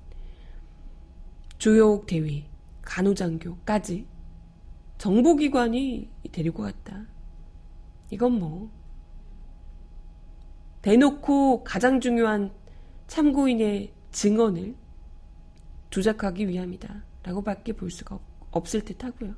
조효옥 1.59 2.07
대위, 2.07 2.47
간호장교까지 2.81 4.07
정보기관이 5.01 6.11
데리고 6.31 6.63
갔다. 6.63 7.07
이건 8.11 8.33
뭐 8.39 8.71
대놓고 10.83 11.65
가장 11.65 12.01
중요한 12.01 12.53
참고인의 13.07 13.95
증언을 14.13 14.75
조작하기 15.89 16.47
위함이다. 16.49 17.03
라고 17.23 17.43
밖에 17.43 17.73
볼 17.73 17.91
수가 17.91 18.19
없, 18.51 18.75
을듯 18.75 19.03
하고요. 19.03 19.35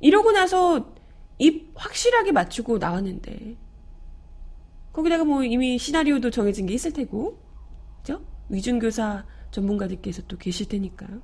이러고 0.00 0.32
나서 0.32 0.94
입 1.38 1.72
확실하게 1.74 2.32
맞추고 2.32 2.78
나왔는데, 2.78 3.56
거기다가 4.92 5.24
뭐 5.24 5.44
이미 5.44 5.76
시나리오도 5.76 6.30
정해진 6.30 6.64
게 6.64 6.72
있을 6.72 6.94
테고, 6.94 7.38
그죠? 7.98 8.24
위중교사 8.48 9.26
전문가들께서 9.50 10.22
또 10.28 10.38
계실 10.38 10.66
테니까요. 10.66 11.20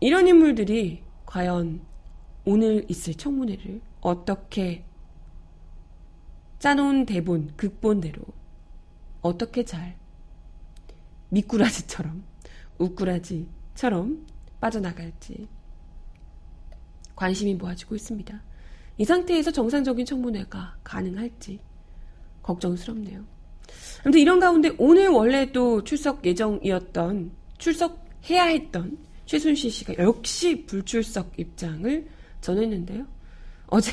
이런 0.00 0.26
인물들이 0.26 1.02
과연 1.26 1.82
오늘 2.48 2.82
있을 2.88 3.12
청문회를 3.12 3.82
어떻게 4.00 4.82
짜놓은 6.60 7.04
대본, 7.04 7.52
극본대로 7.58 8.22
어떻게 9.20 9.66
잘 9.66 9.98
미꾸라지처럼 11.28 12.24
우꾸라지처럼 12.78 14.26
빠져나갈지 14.60 15.46
관심이 17.14 17.54
모아지고 17.54 17.94
있습니다. 17.96 18.42
이 18.96 19.04
상태에서 19.04 19.50
정상적인 19.50 20.06
청문회가 20.06 20.78
가능할지 20.82 21.60
걱정스럽네요. 22.40 23.26
아무튼 24.04 24.20
이런 24.22 24.40
가운데 24.40 24.74
오늘 24.78 25.08
원래 25.08 25.52
또 25.52 25.84
출석 25.84 26.24
예정이었던 26.24 27.30
출석해야 27.58 28.44
했던 28.44 28.96
최순실 29.26 29.70
씨가 29.70 30.02
역시 30.02 30.64
불출석 30.64 31.38
입장을 31.38 32.16
전했는데요. 32.40 33.06
어제 33.66 33.92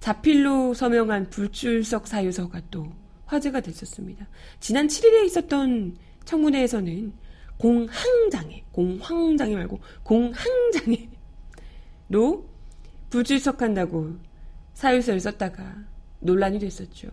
자필로 0.00 0.74
서명한 0.74 1.30
불출석 1.30 2.06
사유서가 2.06 2.60
또 2.70 2.92
화제가 3.26 3.60
됐었습니다. 3.60 4.26
지난 4.60 4.86
7일에 4.86 5.24
있었던 5.26 5.96
청문회에서는 6.24 7.12
공항장애, 7.56 8.64
공황장애 8.72 9.54
말고 9.54 9.80
공항장애로 10.02 11.08
불출석한다고 13.10 14.16
사유서를 14.74 15.20
썼다가 15.20 15.76
논란이 16.20 16.58
됐었죠. 16.58 17.08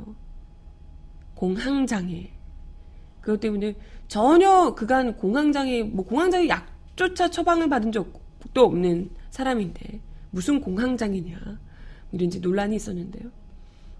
공항장애. 1.35 2.31
그것 3.21 3.39
때문에 3.39 3.75
전혀 4.07 4.73
그간 4.73 5.15
공황장애, 5.15 5.83
뭐 5.83 6.05
공황장애 6.05 6.47
약조차 6.47 7.29
처방을 7.29 7.69
받은 7.69 7.91
적도 7.91 8.65
없는 8.65 9.11
사람인데 9.29 10.01
무슨 10.31 10.61
공황장애냐. 10.61 11.59
이런 12.11 12.27
이제 12.27 12.39
논란이 12.39 12.75
있었는데요. 12.75 13.29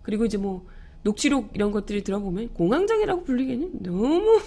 그리고 0.01 0.25
이제 0.25 0.37
뭐 0.37 0.65
녹취록 1.03 1.51
이런 1.53 1.71
것들을 1.71 2.03
들어보면 2.03 2.53
공황장애라고 2.53 3.23
불리기에는 3.23 3.83
너무 3.83 4.41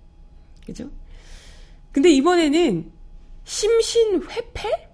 그죠? 0.64 0.90
근데 1.92 2.10
이번에는 2.10 2.92
심신회패? 3.44 4.88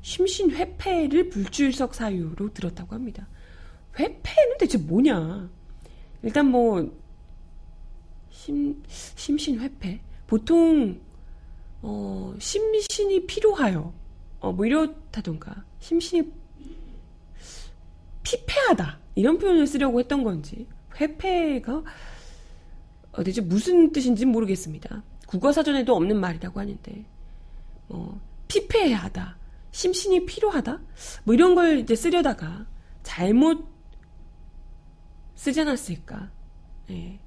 심신회패를 0.00 1.28
불출석 1.28 1.94
사유로 1.94 2.52
들었다고 2.54 2.94
합니다. 2.94 3.28
회패는 3.98 4.58
대체 4.58 4.78
뭐냐? 4.78 5.50
일단 6.22 6.50
뭐 6.50 6.90
심, 8.30 8.82
심신회패 8.86 10.00
보통 10.26 11.00
어, 11.82 12.34
심신이 12.38 13.26
필요하여 13.26 13.92
어, 14.46 14.52
뭐 14.52 14.64
이렇다던가. 14.64 15.64
심신이 15.80 16.22
피폐하다. 18.22 19.00
이런 19.16 19.38
표현을 19.38 19.66
쓰려고 19.66 19.98
했던 19.98 20.22
건지. 20.22 20.68
회폐가 20.94 21.82
어, 23.12 23.24
대체 23.24 23.40
무슨 23.40 23.90
뜻인지 23.90 24.24
모르겠습니다. 24.24 25.02
국어사전에도 25.26 25.96
없는 25.96 26.20
말이라고 26.20 26.60
하는데. 26.60 27.04
뭐 27.88 28.20
피폐하다, 28.46 29.36
심신이 29.72 30.24
필요하다, 30.26 30.80
뭐 31.24 31.34
이런 31.34 31.54
걸 31.54 31.80
이제 31.80 31.96
쓰려다가 31.96 32.66
잘못 33.02 33.66
쓰지 35.34 35.60
않았을까? 35.60 36.30
예. 36.90 37.18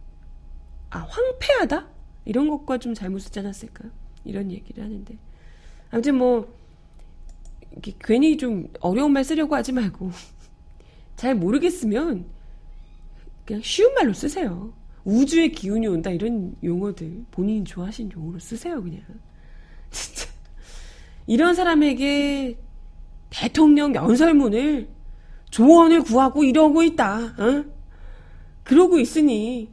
아 0.89 0.99
황폐하다? 0.99 1.87
이런 2.25 2.49
것과 2.49 2.77
좀 2.77 2.93
잘못 2.93 3.19
쓰지 3.19 3.39
않았을까? 3.39 3.89
이런 4.23 4.51
얘기를 4.51 4.83
하는데. 4.83 5.17
아무튼 5.91 6.15
뭐 6.15 6.58
괜히 7.81 8.37
좀 8.37 8.67
어려운 8.79 9.11
말 9.13 9.23
쓰려고 9.23 9.55
하지 9.55 9.71
말고 9.71 10.11
잘 11.15 11.35
모르겠으면 11.35 12.25
그냥 13.45 13.61
쉬운 13.63 13.93
말로 13.93 14.13
쓰세요. 14.13 14.73
우주의 15.03 15.51
기운이 15.51 15.87
온다 15.87 16.11
이런 16.11 16.55
용어들 16.63 17.25
본인이 17.31 17.63
좋아하시는 17.63 18.11
용어로 18.11 18.39
쓰세요 18.39 18.81
그냥. 18.81 19.01
진짜 19.89 20.29
이런 21.25 21.55
사람에게 21.55 22.57
대통령 23.29 23.93
연설문을 23.95 24.89
조언을 25.49 26.03
구하고 26.03 26.43
이러고 26.43 26.83
있다. 26.83 27.17
어? 27.17 27.65
그러고 28.63 28.99
있으니 28.99 29.69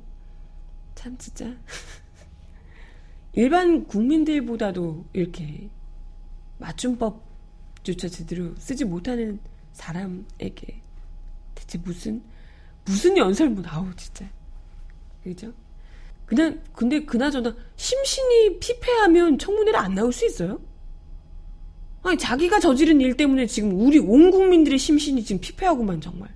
참 0.94 1.16
진짜 1.18 1.54
일반 3.34 3.86
국민들보다도 3.86 5.04
이렇게 5.12 5.68
맞춤법 6.58 7.25
조차 7.86 8.08
제대로 8.08 8.52
쓰지 8.58 8.84
못하는 8.84 9.38
사람에게 9.72 10.82
대체 11.54 11.78
무슨 11.78 12.20
무슨 12.84 13.16
연설문 13.16 13.64
아우 13.66 13.86
진짜 13.96 14.28
그죠? 15.22 15.52
그냥 16.24 16.60
근데 16.72 17.04
그나저나 17.04 17.54
심신이 17.76 18.58
피폐하면 18.58 19.38
청문회를 19.38 19.78
안 19.78 19.94
나올 19.94 20.12
수 20.12 20.26
있어요? 20.26 20.58
아니 22.02 22.18
자기가 22.18 22.58
저지른 22.58 23.00
일 23.00 23.16
때문에 23.16 23.46
지금 23.46 23.72
우리 23.80 24.00
온 24.00 24.32
국민들의 24.32 24.78
심신이 24.78 25.22
지금 25.22 25.40
피폐하구만 25.40 26.00
정말 26.00 26.28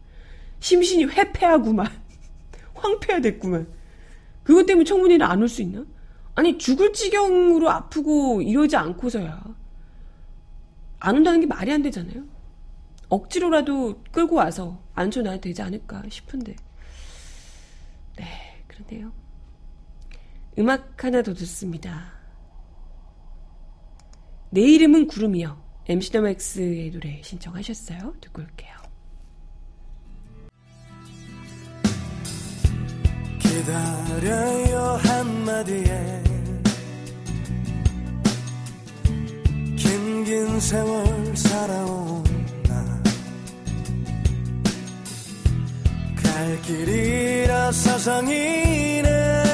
심신이 0.61 1.05
회폐하구만 1.07 1.89
황폐화됐구만 2.75 3.67
그것 4.45 4.67
때문에 4.67 4.85
청문회를 4.85 5.27
안 5.27 5.41
올 5.43 5.49
수 5.49 5.63
있나? 5.63 5.85
아니 6.37 6.59
죽을 6.59 6.93
지경으로 6.93 7.69
아프고 7.71 8.41
이러지 8.41 8.77
않고서야 8.77 9.43
안 11.01 11.17
온다는 11.17 11.41
게 11.41 11.47
말이 11.47 11.73
안 11.73 11.83
되잖아요. 11.83 12.25
억지로라도 13.09 14.03
끌고 14.13 14.37
와서 14.37 14.83
앉혀놔야 14.95 15.41
되지 15.41 15.63
않을까 15.63 16.03
싶은데. 16.09 16.55
네, 18.17 18.65
그런데요. 18.69 19.13
음악 20.59 21.03
하나 21.03 21.23
더 21.23 21.35
듣습니다. 21.35 22.13
내 24.51 24.61
이름은 24.61 25.07
구름이요. 25.07 25.71
MC 25.87 26.13
더맥스의 26.13 26.91
노래 26.91 27.21
신청하셨어요. 27.23 28.15
듣고 28.21 28.43
올게요. 28.43 28.77
기다려요 33.41 34.99
한마디에 35.03 36.30
긴긴 39.91 40.61
세월 40.61 41.37
살아온 41.37 42.23
갈 46.23 46.63
길이라 46.63 47.73
사상이네 47.73 49.50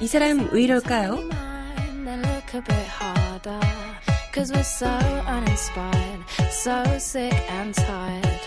이 0.00 0.06
사람 0.06 0.48
왜 0.52 0.62
이럴까요? 0.62 1.18
Cause 4.32 4.52
we're 4.52 4.62
so 4.62 4.86
uninspired, 4.86 6.20
so 6.50 6.84
sick 6.98 7.34
and 7.50 7.74
tired 7.74 8.40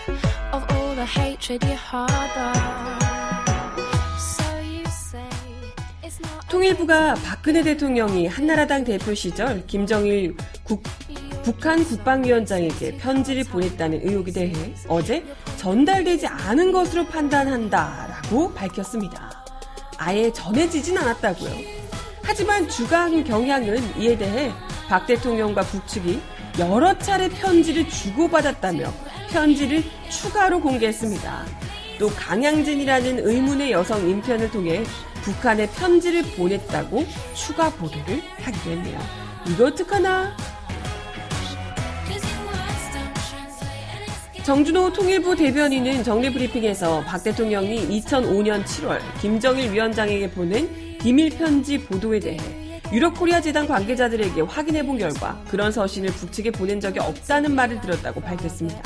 of 0.52 0.64
all 0.70 0.94
the 0.94 1.04
hatred 1.04 1.62
you 1.64 1.76
harbor. 1.76 2.52
통일부가 6.48 7.14
박근혜 7.14 7.62
대통령이 7.62 8.26
한나라당 8.26 8.84
대표 8.84 9.14
시절 9.14 9.66
김정일 9.66 10.36
국, 10.64 10.82
북한 11.42 11.82
국방위원장에게 11.82 12.98
편지를 12.98 13.44
보냈다는 13.44 14.06
의혹에 14.06 14.32
대해 14.32 14.74
어제 14.86 15.24
전달되지 15.56 16.26
않은 16.26 16.72
것으로 16.72 17.06
판단한다라고 17.06 18.52
밝혔습니다. 18.52 19.44
아예 19.96 20.32
전해지진 20.32 20.98
않았다고요. 20.98 21.52
하지만 22.22 22.68
주간 22.68 23.24
경향은 23.24 24.00
이에 24.00 24.16
대해 24.16 24.52
박 24.92 25.06
대통령과 25.06 25.62
북측이 25.62 26.20
여러 26.58 26.98
차례 26.98 27.26
편지를 27.30 27.88
주고받았다며 27.88 28.92
편지를 29.30 29.82
추가로 30.10 30.60
공개했습니다. 30.60 31.46
또 31.98 32.10
강양진이라는 32.10 33.26
의문의 33.26 33.72
여성 33.72 34.06
인편을 34.06 34.50
통해 34.50 34.84
북한에 35.22 35.66
편지를 35.70 36.22
보냈다고 36.36 37.06
추가 37.32 37.70
보도를 37.70 38.20
하기도 38.36 38.70
했네요. 38.70 39.00
이거 39.48 39.68
어떡하나? 39.68 40.36
정준호 44.44 44.92
통일부 44.92 45.34
대변인은 45.34 46.04
정례 46.04 46.30
브리핑에서 46.30 47.00
박 47.06 47.24
대통령이 47.24 47.88
2005년 48.02 48.62
7월 48.64 49.00
김정일 49.22 49.72
위원장에게 49.72 50.30
보낸 50.32 50.98
비밀 50.98 51.30
편지 51.30 51.78
보도에 51.78 52.20
대해 52.20 52.61
유럽 52.92 53.18
코리아 53.18 53.40
재단 53.40 53.66
관계자들에게 53.66 54.42
확인해 54.42 54.84
본 54.84 54.98
결과 54.98 55.42
그런 55.48 55.72
서신을 55.72 56.10
북측에 56.10 56.50
보낸 56.50 56.78
적이 56.78 57.00
없다는 57.00 57.54
말을 57.54 57.80
들었다고 57.80 58.20
밝혔습니다. 58.20 58.82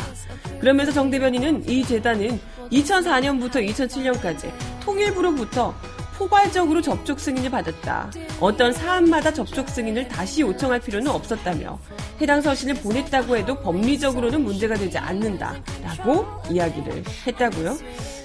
그러면서 0.60 0.92
정 0.92 1.10
대변인은 1.10 1.68
이 1.68 1.82
재단은 1.82 2.40
2004년부터 2.70 3.56
2007년까지 3.68 4.52
통일부로부터 4.80 5.74
포괄적으로 6.16 6.80
접촉 6.80 7.18
승인을 7.18 7.50
받았다. 7.50 8.10
어떤 8.40 8.72
사안마다 8.72 9.32
접촉 9.32 9.68
승인을 9.68 10.08
다시 10.08 10.42
요청할 10.42 10.80
필요는 10.80 11.10
없었다며 11.10 11.78
해당 12.20 12.40
서신을 12.40 12.76
보냈다고 12.76 13.36
해도 13.36 13.60
법리적으로는 13.60 14.42
문제가 14.42 14.76
되지 14.76 14.96
않는다. 14.98 15.56
라고 15.82 16.26
이야기를 16.48 17.02
했다고요. 17.26 17.76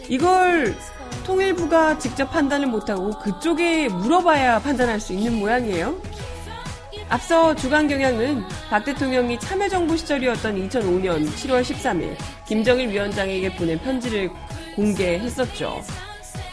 이걸 0.07 0.75
통일부가 1.23 1.97
직접 1.97 2.31
판단을 2.31 2.67
못하고 2.67 3.11
그쪽에 3.19 3.89
물어봐야 3.89 4.59
판단할 4.59 4.99
수 4.99 5.13
있는 5.13 5.39
모양이에요. 5.39 5.95
앞서 7.09 7.53
주간 7.55 7.87
경향은 7.87 8.43
박 8.69 8.85
대통령이 8.85 9.39
참여정부 9.39 9.97
시절이었던 9.97 10.69
2005년 10.69 11.27
7월 11.27 11.61
13일 11.61 12.15
김정일 12.47 12.89
위원장에게 12.89 13.55
보낸 13.55 13.77
편지를 13.79 14.29
공개했었죠. 14.75 15.81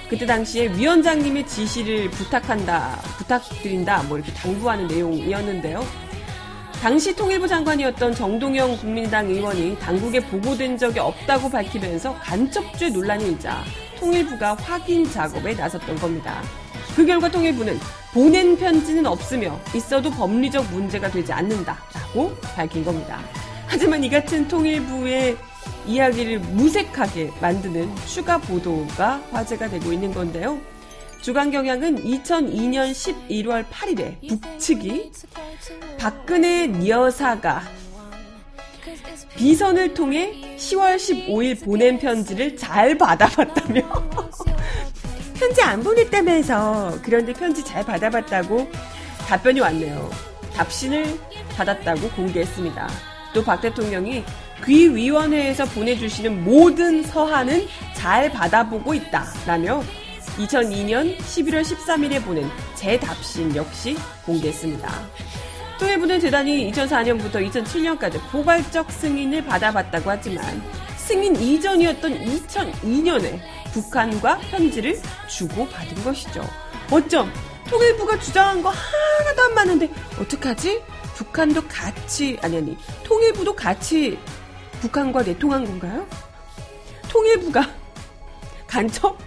그때 0.09 0.27
당시에 0.27 0.68
위원장님의 0.73 1.47
지시를 1.47 2.11
부탁한다, 2.11 2.99
부탁드린다, 3.18 4.03
뭐 4.05 4.18
이렇게 4.18 4.33
당부하는 4.33 4.88
내용이었는데요. 4.88 5.85
당시 6.81 7.14
통일부 7.14 7.47
장관이었던 7.47 8.14
정동영 8.14 8.79
국민당 8.79 9.29
의원이 9.29 9.79
당국에 9.81 10.21
보고된 10.21 10.79
적이 10.79 11.01
없다고 11.01 11.51
밝히면서 11.51 12.14
간첩죄 12.21 12.90
논란이 12.90 13.27
일자 13.27 13.62
통일부가 13.98 14.54
확인 14.54 15.08
작업에 15.11 15.54
나섰던 15.54 15.96
겁니다. 15.96 16.42
그 16.94 17.04
결과 17.04 17.30
통일부는 17.30 17.78
보낸 18.12 18.56
편지는 18.56 19.06
없으며 19.06 19.58
있어도 19.74 20.11
법리적 20.11 20.70
문제가 20.72 21.11
되지 21.11 21.32
않는다라고 21.32 22.34
밝힌 22.54 22.84
겁니다. 22.84 23.20
하지만 23.66 24.02
이 24.02 24.08
같은 24.08 24.48
통일부의 24.48 25.37
이야기를 25.87 26.40
무색하게 26.40 27.32
만드는 27.40 27.94
추가 28.06 28.38
보도가 28.38 29.22
화제가 29.30 29.68
되고 29.68 29.92
있는 29.92 30.12
건데요. 30.12 30.58
주간경향은 31.20 32.04
2002년 32.04 32.92
11월 32.92 33.64
8일에 33.68 34.28
북측이 34.28 35.12
박근혜 35.98 36.88
여사가 36.88 37.62
비선을 39.38 39.94
통해 39.94 40.35
10월 40.57 40.96
15일 40.96 41.64
보낸 41.64 41.96
편지를 41.96 42.57
잘 42.57 42.98
받아봤다며 42.98 43.81
편지 45.38 45.62
안 45.62 45.81
보냈다면서 45.81 46.98
그런데 47.05 47.33
편지 47.33 47.64
잘 47.64 47.85
받아봤다고 47.85 48.68
답변이 49.29 49.61
왔네요. 49.61 50.11
답신을 50.55 51.16
받았다고 51.57 52.09
공개했습니다. 52.11 52.88
또 53.33 53.44
박 53.44 53.61
대통령이 53.61 54.24
귀위원회에서 54.64 55.66
보내주시는 55.66 56.42
모든 56.42 57.05
서한은 57.05 57.68
잘 57.94 58.33
받아보고 58.33 58.92
있다. 58.92 59.24
라며 59.46 59.85
2002년 60.38 61.16
11월 61.16 61.62
13일에 61.62 62.24
보낸 62.24 62.48
제 62.74 62.98
답신 62.98 63.55
역시 63.55 63.96
공개했습니다. 64.27 64.88
통일부는 65.78 66.20
재단이 66.20 66.70
2004년부터 66.72 67.34
2007년까지 67.50 68.20
포괄적 68.30 68.90
승인을 68.90 69.44
받아봤다고 69.44 70.10
하지만 70.10 70.62
승인 70.96 71.36
이전이었던 71.36 72.12
2002년에 72.24 73.40
북한과 73.72 74.38
편지를 74.50 75.00
주고받은 75.28 76.02
것이죠. 76.04 76.44
어쩜 76.90 77.32
통일부가 77.68 78.18
주장한 78.18 78.62
거 78.62 78.70
하나도 78.70 79.42
안 79.42 79.54
맞는데 79.54 79.88
어떡하지? 80.20 80.82
북한도 81.14 81.66
같이 81.68 82.38
아니 82.42 82.56
아니 82.56 82.76
통일부도 83.04 83.54
같이 83.54 84.18
북한과 84.80 85.22
내통한 85.22 85.64
건가요? 85.64 86.06
통일부가 87.08 87.68
간첩? 88.66 89.18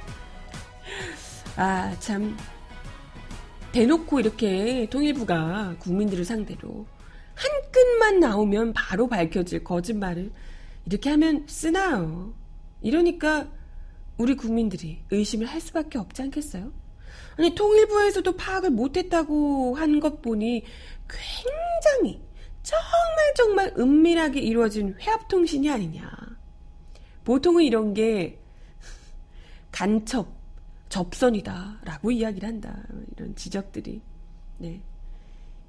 아, 1.56 1.94
참. 2.00 2.38
대놓고 3.72 4.20
이렇게 4.20 4.88
통일부가 4.90 5.76
국민들을 5.80 6.26
상대로 6.26 6.86
한 7.34 7.52
끈만 7.72 8.20
나오면 8.20 8.74
바로 8.74 9.08
밝혀질 9.08 9.64
거짓말을 9.64 10.32
이렇게 10.86 11.10
하면 11.12 11.46
쓰나요? 11.48 12.34
이러니까 12.82 13.48
우리 14.18 14.36
국민들이 14.36 15.04
의심을 15.10 15.48
할 15.48 15.62
수밖에 15.62 15.98
없지 15.98 16.22
않겠어요? 16.24 16.72
아니, 17.38 17.56
통일부에서도 17.56 18.36
파악을 18.36 18.72
못했다고 18.72 19.76
한 19.76 20.00
것 20.00 20.22
보니 20.22 20.64
굉장히 21.08 22.22
정말 22.62 23.34
정말 23.36 23.74
은밀하게 23.78 24.42
이루어진 24.42 24.96
회합통신이 25.00 25.70
아니냐. 25.70 26.12
보통은 27.24 27.64
이런 27.64 27.94
게 27.94 28.40
간첩, 29.72 30.28
접선이다라고 30.92 32.12
이야기를 32.12 32.48
한다. 32.48 32.78
이런 33.16 33.34
지적들이 33.36 34.02
네, 34.60 34.82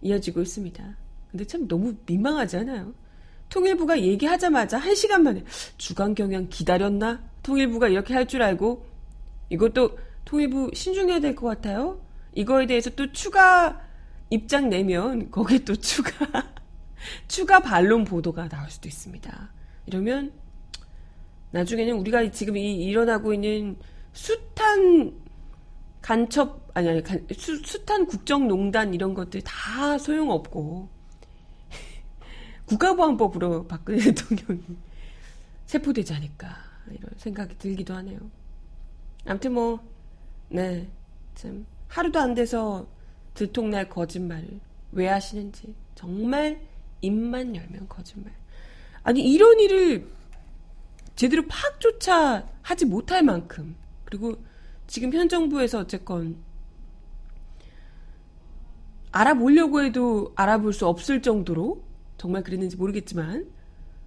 이어지고 0.03 0.43
있습니다. 0.43 0.97
근데 1.31 1.45
참 1.47 1.67
너무 1.69 1.95
민망하지 2.05 2.59
않아요? 2.59 2.93
통일부가 3.49 4.01
얘기하자마자 4.01 4.79
한 4.79 4.95
시간 4.95 5.23
만에 5.23 5.45
주간 5.79 6.15
경향 6.15 6.49
기다렸나? 6.49 7.23
통일부가 7.43 7.89
이렇게 7.89 8.13
할 8.15 8.27
줄 8.27 8.43
알고 8.43 8.85
이것도 9.49 9.99
통일부 10.25 10.71
신중해야 10.75 11.21
될 11.21 11.35
것 11.37 11.47
같아요. 11.47 12.01
이거에 12.35 12.67
대해서 12.67 12.91
또 12.91 13.13
추가 13.13 13.81
입장 14.31 14.71
내면 14.71 15.31
거기에 15.31 15.59
또 15.61 15.77
추가 15.77 16.11
추가 17.29 17.61
반론 17.61 18.05
보도가 18.05 18.49
나올 18.49 18.71
수도 18.71 18.89
있습니다. 18.89 19.51
이러면 19.87 20.33
나중에는 21.53 21.95
우리가 21.99 22.31
지금 22.31 22.57
이 22.57 22.77
일어나고 22.85 23.35
있는 23.35 23.77
숱한 24.13 25.21
간첩 26.01 26.71
아니 26.75 26.89
아니 26.89 27.03
간, 27.03 27.27
수, 27.37 27.57
숱한 27.63 28.07
국정농단 28.07 28.95
이런 28.95 29.15
것들 29.15 29.43
다 29.43 29.99
소용없고 29.99 30.89
국가보안법으로 32.67 33.67
박근혜 33.67 34.13
대통령이 34.13 34.63
체포되지 35.67 36.15
않을까 36.15 36.57
이런 36.91 37.11
생각이 37.17 37.57
들기도 37.59 37.95
하네요. 37.95 38.19
아무튼 39.27 39.55
뭐 39.55 39.81
네. 40.49 40.89
참 41.35 41.65
하루도 41.89 42.21
안 42.21 42.35
돼서 42.35 42.87
들통날 43.35 43.89
거짓말을 43.89 44.61
왜 44.93 45.09
하시는지 45.09 45.75
정말 45.95 46.61
입만 47.01 47.55
열면 47.55 47.89
거짓말. 47.89 48.33
아니, 49.03 49.21
이런 49.21 49.59
일을 49.61 50.09
제대로 51.17 51.43
파악조차 51.47 52.49
하지 52.63 52.87
못할 52.87 53.23
만큼, 53.23 53.75
그리고 54.13 54.37
지금 54.87 55.11
현 55.15 55.27
정부에서 55.27 55.79
어쨌건 55.79 56.37
알아보려고 59.11 59.83
해도 59.83 60.35
알아볼 60.37 60.75
수 60.75 60.87
없을 60.87 61.23
정도로 61.23 61.83
정말 62.19 62.43
그랬는지 62.43 62.77
모르겠지만 62.77 63.51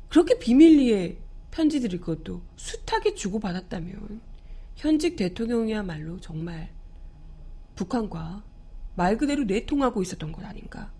그렇게 0.10 0.38
비밀리에 0.38 1.18
편지들을 1.50 2.02
것도 2.02 2.44
숱하게 2.56 3.16
주고받았다면 3.16 4.22
현직 4.76 5.16
대통령이야말로 5.16 6.20
정말 6.20 6.72
북한과 7.76 8.44
말 8.96 9.18
그대로 9.18 9.44
내통하고 9.44 10.04
있었던 10.04 10.32
것 10.32 10.46
아닌가 10.46 10.92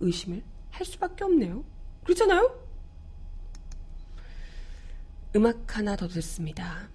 의심을 0.00 0.42
할 0.70 0.86
수밖에 0.86 1.24
없네요. 1.24 1.64
그렇잖아요? 2.04 2.64
음악 5.36 5.76
하나 5.76 5.96
더 5.96 6.08
듣습니다. 6.08 6.93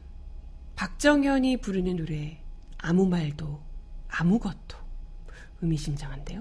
박정현이 0.80 1.58
부르는 1.58 1.98
노래 1.98 2.42
아무 2.78 3.06
말도 3.06 3.62
아무것도 4.08 4.78
의미심장한데요. 5.62 6.40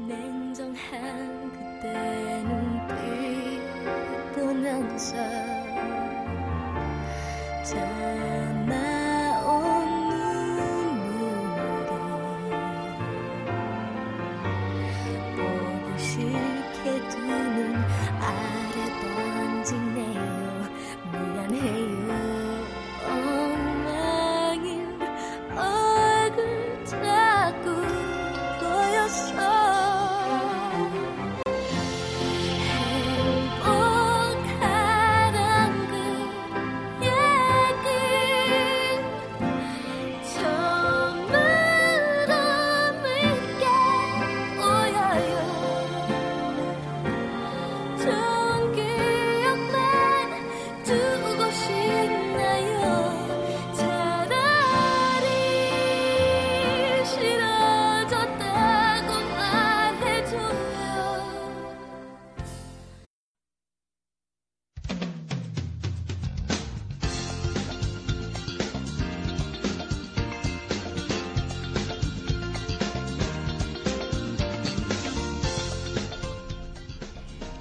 냉정한 0.00 1.52
그때 1.52 2.42
눈빛 2.42 3.62
보면서 4.34 5.14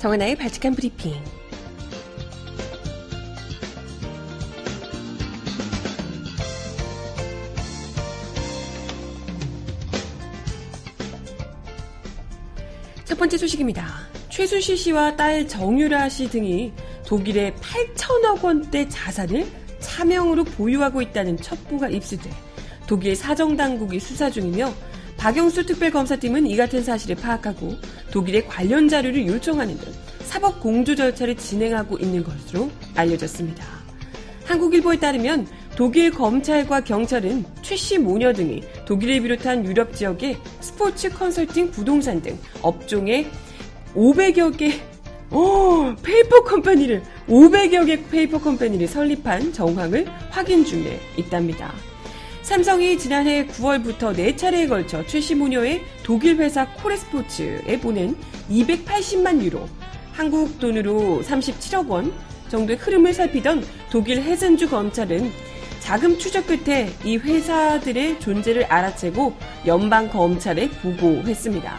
정하나의 0.05 0.35
발칙한 0.35 0.75
브리핑. 0.75 1.15
첫 13.03 13.17
번째 13.17 13.35
소식입니다. 13.35 13.83
최순실 14.29 14.77
씨와 14.77 15.15
딸 15.15 15.47
정유라 15.47 16.09
씨 16.09 16.29
등이 16.29 16.71
독일의 17.07 17.53
8천억 17.53 18.43
원대 18.43 18.87
자산을 18.87 19.47
차명으로 19.79 20.43
보유하고 20.43 21.01
있다는 21.01 21.37
첩보가 21.37 21.89
입수돼 21.89 22.29
독일 22.85 23.15
사정당국이 23.15 23.99
수사 23.99 24.29
중이며 24.29 24.71
박영수 25.25 25.65
특별검사팀은 25.65 26.45
이 26.45 26.55
같은 26.55 26.83
사실을 26.83 27.15
파악하고 27.15 27.73
독일의 28.11 28.45
관련 28.45 28.87
자료를 28.87 29.25
요청하는 29.25 29.75
등 29.75 29.91
사법 30.19 30.59
공조 30.59 30.93
절차를 30.93 31.35
진행하고 31.35 31.97
있는 31.97 32.23
것으로 32.23 32.69
알려졌습니다. 32.93 33.65
한국일보에 34.43 34.99
따르면 34.99 35.47
독일 35.75 36.11
검찰과 36.11 36.81
경찰은 36.81 37.43
최씨 37.63 37.97
모녀 37.97 38.33
등이 38.33 38.61
독일을 38.85 39.21
비롯한 39.21 39.65
유럽 39.65 39.95
지역의 39.95 40.37
스포츠 40.59 41.09
컨설팅 41.09 41.71
부동산 41.71 42.21
등 42.21 42.37
업종에 42.61 43.27
500여 43.95 44.55
개 44.55 44.73
오, 45.31 45.95
페이퍼 46.03 46.43
컴퍼니를 46.43 47.01
500여 47.27 47.87
개 47.87 48.07
페이퍼 48.11 48.37
컴퍼니를 48.39 48.87
설립한 48.87 49.53
정황을 49.53 50.05
확인 50.29 50.63
중에 50.63 50.99
있답니다. 51.17 51.73
삼성이 52.45 52.95
지난해 52.95 53.47
9월부터 53.47 54.15
4차례에 54.15 54.69
걸쳐 54.69 55.03
최씨 55.07 55.33
모녀의 55.33 55.83
독일 56.03 56.37
회사 56.37 56.67
코레스포츠에 56.73 57.79
보낸 57.79 58.15
280만 58.51 59.41
유로, 59.41 59.67
한국 60.13 60.59
돈으로 60.59 61.23
37억 61.25 61.89
원 61.89 62.13
정도의 62.47 62.77
흐름을 62.77 63.15
살피던 63.15 63.65
독일 63.89 64.21
해센주 64.21 64.69
검찰은 64.69 65.31
자금 65.79 66.19
추적 66.19 66.45
끝에 66.45 66.91
이 67.03 67.17
회사들의 67.17 68.19
존재를 68.19 68.65
알아채고 68.65 69.33
연방 69.65 70.07
검찰에 70.07 70.69
보고했습니다. 70.69 71.77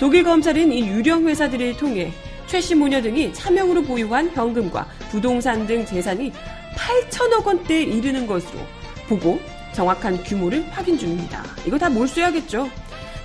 독일 0.00 0.24
검찰은 0.24 0.72
이 0.72 0.88
유령 0.88 1.28
회사들을 1.28 1.76
통해 1.76 2.10
최씨 2.46 2.74
모녀 2.74 3.02
등이 3.02 3.34
차명으로 3.34 3.82
보유한 3.82 4.30
현금과 4.30 4.88
부동산 5.10 5.66
등 5.66 5.84
재산이 5.84 6.32
8천억 6.74 7.44
원대에 7.44 7.82
이르는 7.82 8.26
것으로 8.26 8.60
보고 9.08 9.38
정확한 9.76 10.24
규모를 10.24 10.66
확인 10.70 10.96
중입니다. 10.96 11.44
이거 11.66 11.78
다 11.78 11.90
몰수해야겠죠. 11.90 12.70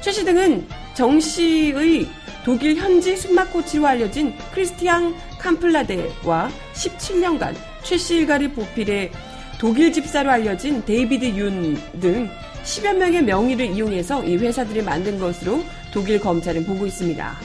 최씨 0.01 0.25
등은 0.25 0.67
정 0.93 1.17
씨의 1.17 2.09
독일 2.43 2.75
현지 2.75 3.15
승마 3.15 3.53
코치로 3.53 3.87
알려진 3.87 4.35
크리스티앙 4.53 5.15
캄플라데와 5.39 6.51
17년간 6.73 7.55
최씨 7.83 8.17
일가를 8.17 8.51
보필해 8.51 9.11
독일 9.59 9.93
집사로 9.93 10.29
알려진 10.29 10.83
데이비드 10.83 11.25
윤 11.37 11.79
등 12.01 12.29
10여 12.63 12.97
명의 12.97 13.23
명의를 13.23 13.67
이용해서 13.67 14.23
이 14.25 14.35
회사들을 14.35 14.83
만든 14.83 15.19
것으로 15.19 15.63
독일 15.93 16.19
검찰은 16.19 16.65
보고 16.65 16.85
있습니다. 16.85 17.35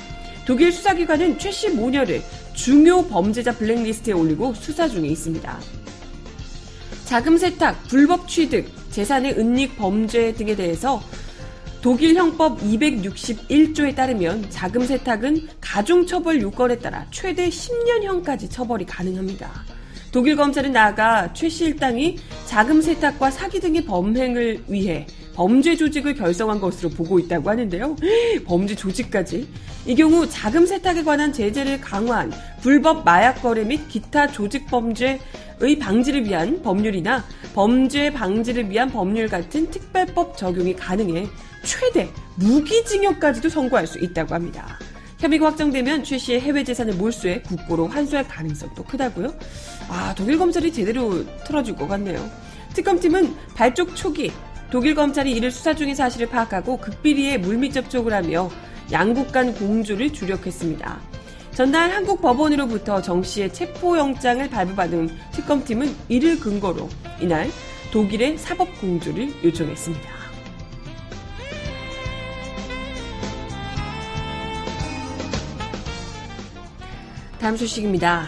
독일 0.46 0.72
수사기관은 0.72 1.38
최씨 1.38 1.70
모녀를 1.70 2.22
중요 2.54 3.06
범죄자 3.06 3.52
블랙리스트에 3.52 4.14
올리고 4.14 4.54
수사 4.54 4.88
중에 4.88 5.06
있습니다. 5.08 5.58
자금 7.06 7.38
세탁, 7.38 7.84
불법 7.88 8.28
취득, 8.28 8.66
재산의 8.96 9.34
은닉 9.38 9.76
범죄 9.76 10.32
등에 10.32 10.56
대해서 10.56 11.02
독일 11.82 12.16
형법 12.16 12.58
261조에 12.62 13.94
따르면 13.94 14.46
자금 14.48 14.86
세탁은 14.86 15.48
가중처벌 15.60 16.40
요건에 16.40 16.78
따라 16.78 17.04
최대 17.10 17.46
10년형까지 17.50 18.50
처벌이 18.50 18.86
가능합니다. 18.86 19.50
독일 20.12 20.34
검찰은 20.36 20.72
나아가 20.72 21.30
최 21.34 21.50
씨 21.50 21.66
일당이 21.66 22.16
자금 22.46 22.80
세탁과 22.80 23.30
사기 23.30 23.60
등의 23.60 23.84
범행을 23.84 24.64
위해 24.68 25.06
범죄 25.36 25.76
조직을 25.76 26.14
결성한 26.14 26.60
것으로 26.60 26.88
보고 26.88 27.18
있다고 27.18 27.50
하는데요. 27.50 27.94
범죄 28.46 28.74
조직까지. 28.74 29.46
이 29.84 29.94
경우 29.94 30.26
자금 30.28 30.66
세탁에 30.66 31.04
관한 31.04 31.32
제재를 31.32 31.80
강화한 31.80 32.32
불법 32.62 33.04
마약 33.04 33.42
거래 33.42 33.62
및 33.62 33.86
기타 33.88 34.26
조직 34.26 34.66
범죄 34.66 35.20
의 35.58 35.78
방지를 35.78 36.26
위한 36.26 36.60
법률이나 36.60 37.24
범죄 37.54 38.12
방지를 38.12 38.68
위한 38.68 38.90
법률 38.90 39.26
같은 39.26 39.70
특별법 39.70 40.36
적용이 40.36 40.76
가능해 40.76 41.26
최대 41.64 42.10
무기징역까지도 42.34 43.48
선고할 43.48 43.86
수 43.86 43.98
있다고 43.98 44.34
합니다. 44.34 44.78
혐의가 45.18 45.46
확정되면 45.46 46.04
최 46.04 46.18
씨의 46.18 46.42
해외 46.42 46.62
재산을 46.62 46.94
몰수해 46.94 47.40
국고로 47.40 47.88
환수할 47.88 48.28
가능성도 48.28 48.84
크다고요? 48.84 49.34
아, 49.88 50.14
독일 50.14 50.36
검찰이 50.36 50.70
제대로 50.70 51.24
틀어줄 51.44 51.74
것 51.74 51.88
같네요. 51.88 52.30
특검팀은 52.74 53.34
발족 53.54 53.96
초기 53.96 54.30
독일 54.70 54.94
검찰이 54.94 55.30
이를 55.30 55.50
수사 55.50 55.74
중인 55.74 55.94
사실을 55.94 56.28
파악하고 56.28 56.78
극비리에 56.78 57.38
물밑 57.38 57.72
접촉을 57.72 58.12
하며 58.12 58.50
양국 58.90 59.32
간 59.32 59.54
공조를 59.54 60.12
주력했습니다. 60.12 61.00
전날 61.52 61.90
한국 61.90 62.20
법원으로부터 62.20 63.00
정 63.00 63.22
씨의 63.22 63.52
체포영장을 63.52 64.50
발부받은 64.50 65.08
특검팀은 65.32 65.94
이를 66.08 66.38
근거로 66.38 66.88
이날 67.20 67.48
독일의 67.92 68.36
사법 68.36 68.78
공조를 68.80 69.32
요청했습니다. 69.42 70.16
다음 77.40 77.56
소식입니다. 77.56 78.26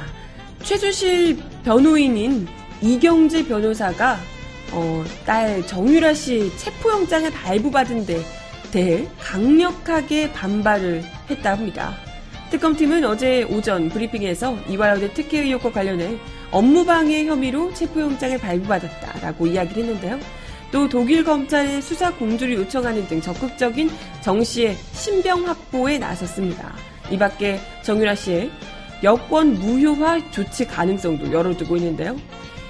최순실 0.63 1.39
변호인인 1.65 2.47
이경재 2.81 3.49
변호사가 3.49 4.17
어, 4.73 5.05
딸 5.25 5.67
정유라 5.67 6.15
씨 6.15 6.51
체포영장을 6.57 7.31
발부받은 7.31 8.07
데 8.07 8.23
대해 8.71 9.09
강력하게 9.19 10.33
반발을 10.33 11.03
했다 11.31 11.53
합니다. 11.53 11.97
특검팀은 12.51 13.05
어제 13.05 13.43
오전 13.45 13.89
브리핑에서 13.89 14.57
이화여대 14.69 15.13
특혜 15.13 15.41
의혹과 15.41 15.73
관련해 15.73 16.19
업무방해 16.51 17.27
혐의로 17.27 17.73
체포영장을 17.75 18.39
발부받았다라고 18.39 19.47
이야기를 19.47 19.85
했는데요. 19.85 20.19
또 20.71 20.89
독일 20.89 21.25
검찰의 21.25 21.81
수사 21.81 22.13
공조를 22.15 22.55
요청하는 22.57 23.07
등 23.07 23.21
적극적인 23.21 23.91
정 24.21 24.43
씨의 24.43 24.77
신병 24.93 25.47
확보에 25.47 25.99
나섰습니다. 25.99 26.75
이 27.11 27.19
밖에 27.19 27.59
정유라 27.83 28.15
씨의 28.15 28.51
여권 29.03 29.55
무효화 29.55 30.31
조치 30.31 30.67
가능성도 30.67 31.33
열어두고 31.33 31.77
있는데요. 31.77 32.17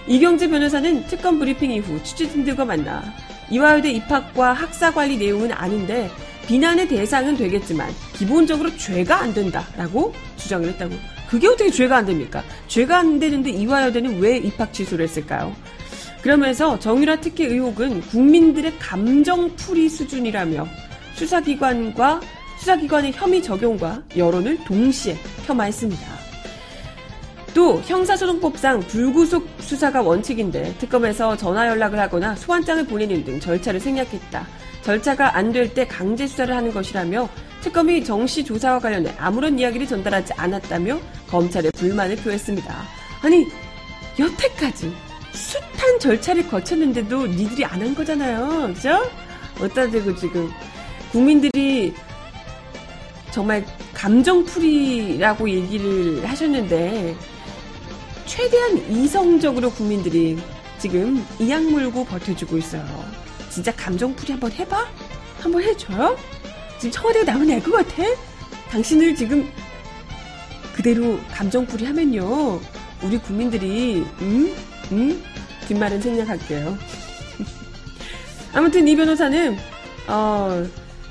이경재 0.08 0.48
변호사는 0.48 1.06
특검 1.06 1.38
브리핑 1.38 1.70
이후 1.70 2.02
취재진들과 2.02 2.64
만나 2.64 3.04
이화여대 3.50 3.90
입학과 3.90 4.54
학사 4.54 4.90
관리 4.90 5.18
내용은 5.18 5.52
아닌데 5.52 6.10
비난의 6.46 6.88
대상은 6.88 7.36
되겠지만 7.36 7.90
기본적으로 8.14 8.74
죄가 8.74 9.20
안 9.20 9.34
된다라고 9.34 10.14
주장을 10.36 10.66
했다고. 10.66 10.94
그게 11.28 11.46
어떻게 11.46 11.70
죄가 11.70 11.98
안 11.98 12.06
됩니까? 12.06 12.42
죄가 12.68 13.00
안 13.00 13.18
되는데 13.18 13.50
이화여대는 13.50 14.18
왜 14.18 14.38
입학 14.38 14.72
취소를 14.72 15.04
했을까요? 15.04 15.54
그러면서 16.22 16.78
정유라 16.78 17.20
특혜 17.20 17.44
의혹은 17.44 18.00
국민들의 18.00 18.78
감정풀이 18.78 19.90
수준이라며 19.90 20.66
수사기관과 21.16 22.22
수사기관의 22.60 23.12
혐의 23.12 23.42
적용과 23.42 24.04
여론을 24.16 24.64
동시에 24.64 25.18
폄하했습니다. 25.46 26.17
또 27.54 27.80
형사소송법상 27.82 28.80
불구속 28.80 29.48
수사가 29.60 30.02
원칙인데 30.02 30.74
특검에서 30.78 31.36
전화 31.36 31.66
연락을 31.68 31.98
하거나 31.98 32.34
소환장을 32.36 32.86
보내는 32.86 33.24
등 33.24 33.40
절차를 33.40 33.80
생략했다. 33.80 34.46
절차가 34.82 35.36
안 35.36 35.52
될 35.52 35.74
때 35.74 35.86
강제 35.86 36.26
수사를 36.26 36.54
하는 36.54 36.72
것이라며 36.72 37.28
특검이 37.62 38.04
정 38.04 38.26
씨 38.26 38.44
조사와 38.44 38.78
관련해 38.78 39.14
아무런 39.18 39.58
이야기를 39.58 39.86
전달하지 39.86 40.32
않았다며 40.36 40.98
검찰에 41.28 41.70
불만을 41.72 42.16
표했습니다. 42.16 42.74
아니 43.22 43.44
여태까지 44.18 44.92
숱한 45.32 45.98
절차를 46.00 46.46
거쳤는데도 46.48 47.26
니들이 47.26 47.64
안 47.64 47.80
한 47.82 47.94
거잖아요. 47.94 48.72
그죠? 48.74 48.98
어디다 49.60 49.90
대고 49.90 50.14
지금 50.16 50.48
국민들이 51.10 51.92
정말 53.32 53.64
감정풀이라고 53.94 55.48
얘기를 55.50 56.28
하셨는데 56.28 57.14
최대한 58.28 58.76
이성적으로 58.90 59.70
국민들이 59.70 60.38
지금 60.78 61.26
이악 61.40 61.62
물고 61.64 62.04
버텨주고 62.04 62.58
있어요. 62.58 62.84
진짜 63.48 63.74
감정풀이 63.74 64.32
한번 64.32 64.52
해봐? 64.52 64.86
한번 65.40 65.62
해줘요? 65.62 66.16
지금 66.78 66.90
청와대가 66.90 67.32
나면 67.32 67.48
낼것 67.48 67.72
같아? 67.72 68.02
당신을 68.70 69.14
지금 69.16 69.50
그대로 70.74 71.18
감정풀이 71.30 71.86
하면요. 71.86 72.60
우리 73.02 73.18
국민들이, 73.18 74.04
음? 74.20 74.54
음? 74.92 75.24
뒷말은 75.66 76.00
생략할게요. 76.00 76.78
아무튼 78.52 78.86
이 78.86 78.94
변호사는, 78.94 79.56
어, 80.06 80.66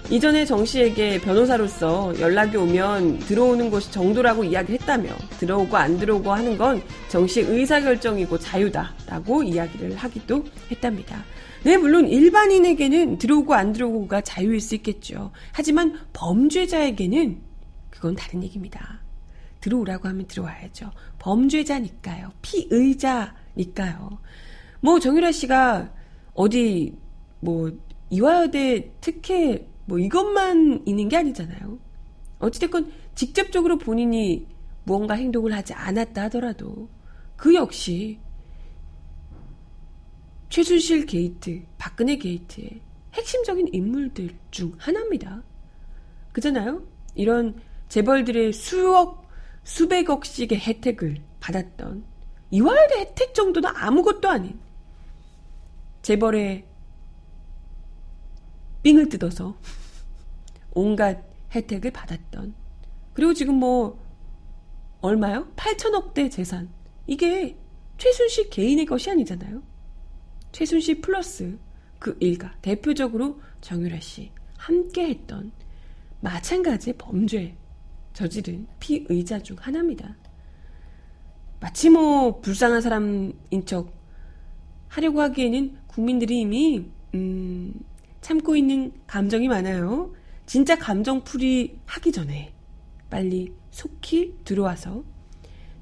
이전에 0.09 0.45
정 0.45 0.63
씨에게 0.63 1.19
변호사로서 1.19 2.17
연락이 2.21 2.55
오면 2.55 3.19
들어오는 3.19 3.69
것이 3.69 3.91
정도라고 3.91 4.45
이야기를 4.45 4.79
했다며 4.79 5.09
들어오고 5.37 5.75
안 5.75 5.97
들어오고 5.97 6.31
하는 6.31 6.57
건 6.57 6.81
정 7.09 7.25
씨의 7.25 7.47
의사결정이고 7.47 8.37
자유다라고 8.37 9.43
이야기를 9.43 9.95
하기도 9.95 10.43
했답니다. 10.69 11.23
네, 11.63 11.77
물론 11.77 12.07
일반인에게는 12.07 13.17
들어오고 13.17 13.53
안 13.53 13.73
들어오고가 13.73 14.21
자유일 14.21 14.59
수 14.61 14.75
있겠죠. 14.75 15.31
하지만 15.51 15.97
범죄자에게는 16.13 17.41
그건 17.89 18.15
다른 18.15 18.43
얘기입니다. 18.43 19.01
들어오라고 19.61 20.07
하면 20.09 20.27
들어와야죠. 20.27 20.91
범죄자니까요. 21.19 22.31
피의자니까요. 22.41 24.19
뭐 24.81 24.99
정유라 24.99 25.31
씨가 25.31 25.89
어디 26.33 26.93
뭐 27.39 27.71
이화여대 28.09 28.91
특혜 29.01 29.67
뭐 29.87 29.97
이것만 29.97 30.83
있는 30.85 31.07
게 31.07 31.17
아니잖아요. 31.17 31.79
어찌됐건 32.39 32.91
직접적으로 33.15 33.77
본인이 33.77 34.45
무언가 34.83 35.15
행동을 35.15 35.53
하지 35.53 35.73
않았다 35.73 36.23
하더라도 36.23 36.89
그 37.37 37.55
역시 37.55 38.19
최순실 40.49 41.05
게이트, 41.05 41.63
박근혜 41.77 42.17
게이트의 42.17 42.81
핵심적인 43.13 43.69
인물들 43.73 44.29
중 44.51 44.73
하나입니다. 44.77 45.43
그잖아요? 46.33 46.83
이런 47.15 47.59
재벌들의 47.89 48.53
수억, 48.53 49.27
수백억씩의 49.63 50.59
혜택을 50.59 51.21
받았던 51.39 52.03
이화여대 52.51 52.99
혜택 52.99 53.33
정도는 53.33 53.69
아무것도 53.73 54.29
아닌 54.29 54.59
재벌의 56.01 56.66
삥을 58.87 59.09
뜯어서 59.09 59.57
온갖 60.71 61.21
혜택을 61.53 61.91
받았던 61.91 62.55
그리고 63.11 63.33
지금 63.33 63.55
뭐 63.55 64.01
얼마요? 65.01 65.51
8천억대 65.57 66.31
재산 66.31 66.69
이게 67.05 67.57
최순실 67.97 68.49
개인의 68.49 68.85
것이 68.85 69.11
아니잖아요. 69.11 69.61
최순실 70.53 71.01
플러스 71.01 71.57
그 71.99 72.15
일가 72.21 72.55
대표적으로 72.61 73.41
정유라 73.59 73.99
씨 73.99 74.31
함께 74.55 75.09
했던 75.09 75.51
마찬가지의 76.21 76.95
범죄 76.97 77.57
저지른 78.13 78.67
피의자 78.79 79.39
중 79.39 79.57
하나입니다. 79.59 80.15
마치 81.59 81.89
뭐 81.89 82.39
불쌍한 82.39 82.79
사람인 82.79 83.65
척 83.65 83.91
하려고 84.87 85.21
하기에는 85.21 85.77
국민들이 85.87 86.39
이미 86.39 86.89
음, 87.13 87.73
참고 88.27 88.57
있는 88.57 88.91
감정이 89.07 89.47
많아요. 89.47 90.13
진짜 90.45 90.77
감정풀이 90.77 91.79
하기 91.85 92.11
전에 92.11 92.53
빨리 93.09 93.53
속히 93.71 94.39
들어와서 94.43 95.01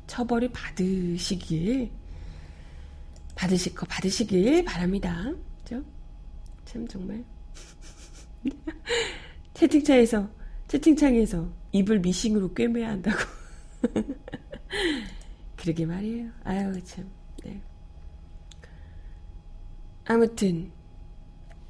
처벌을 0.06 0.52
받으시길 0.52 1.90
받으실 3.34 3.74
거 3.74 3.88
받으시길 3.88 4.64
바랍니다. 4.64 5.34
그죠? 5.64 5.84
참 6.66 6.88
정말 6.88 7.26
채팅창에서 9.56 10.30
채팅창에서 10.68 11.52
입을 11.72 12.00
미싱으로 12.00 12.54
꿰매야 12.54 12.90
한다고 12.90 13.18
그러게 15.58 15.84
말이에요. 15.84 16.30
아유 16.44 16.80
참. 16.84 17.10
네. 17.44 17.60
아무튼 20.06 20.72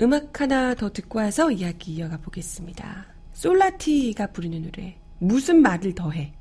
음악 0.02 0.42
하나 0.42 0.76
더 0.76 0.92
듣고 0.92 1.20
와서 1.20 1.52
이야기 1.52 1.94
이어가 1.94 2.18
보겠습니다. 2.18 3.06
솔라티가 3.34 4.28
부르는 4.28 4.64
노래 4.64 4.98
무슨 5.20 5.62
말을 5.62 5.96
더해 5.96 6.34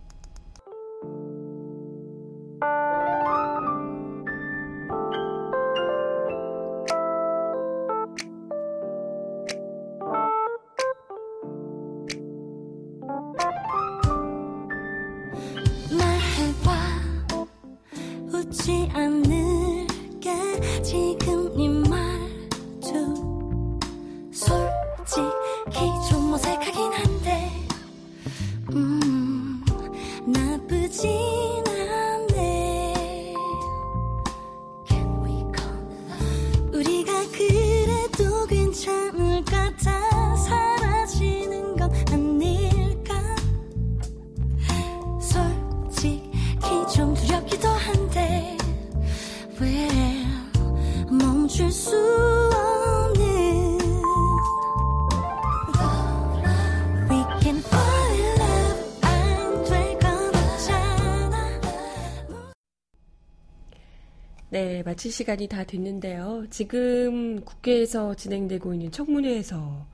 네, 64.55 64.85
마칠 64.85 65.11
시간이 65.11 65.49
다 65.49 65.65
됐는데요. 65.65 66.47
지금 66.49 67.45
국회에서 67.45 68.15
진행되고 68.15 68.73
있는 68.73 68.93
청문회에서 68.93 69.85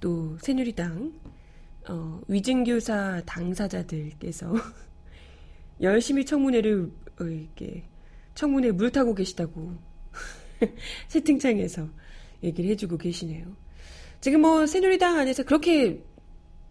또 0.00 0.36
새누리당 0.38 1.12
어, 1.88 2.20
위증교사 2.26 3.22
당사자들께서 3.24 4.52
열심히 5.82 6.26
청문회를 6.26 6.90
어, 7.20 7.24
이렇게 7.26 7.84
청문회 8.34 8.72
물 8.72 8.90
타고 8.90 9.14
계시다고 9.14 9.76
채팅창에서 11.06 11.88
얘기를 12.42 12.70
해주고 12.70 12.98
계시네요. 12.98 13.46
지금 14.20 14.40
뭐 14.40 14.66
새누리당 14.66 15.16
안에서 15.16 15.44
그렇게 15.44 16.02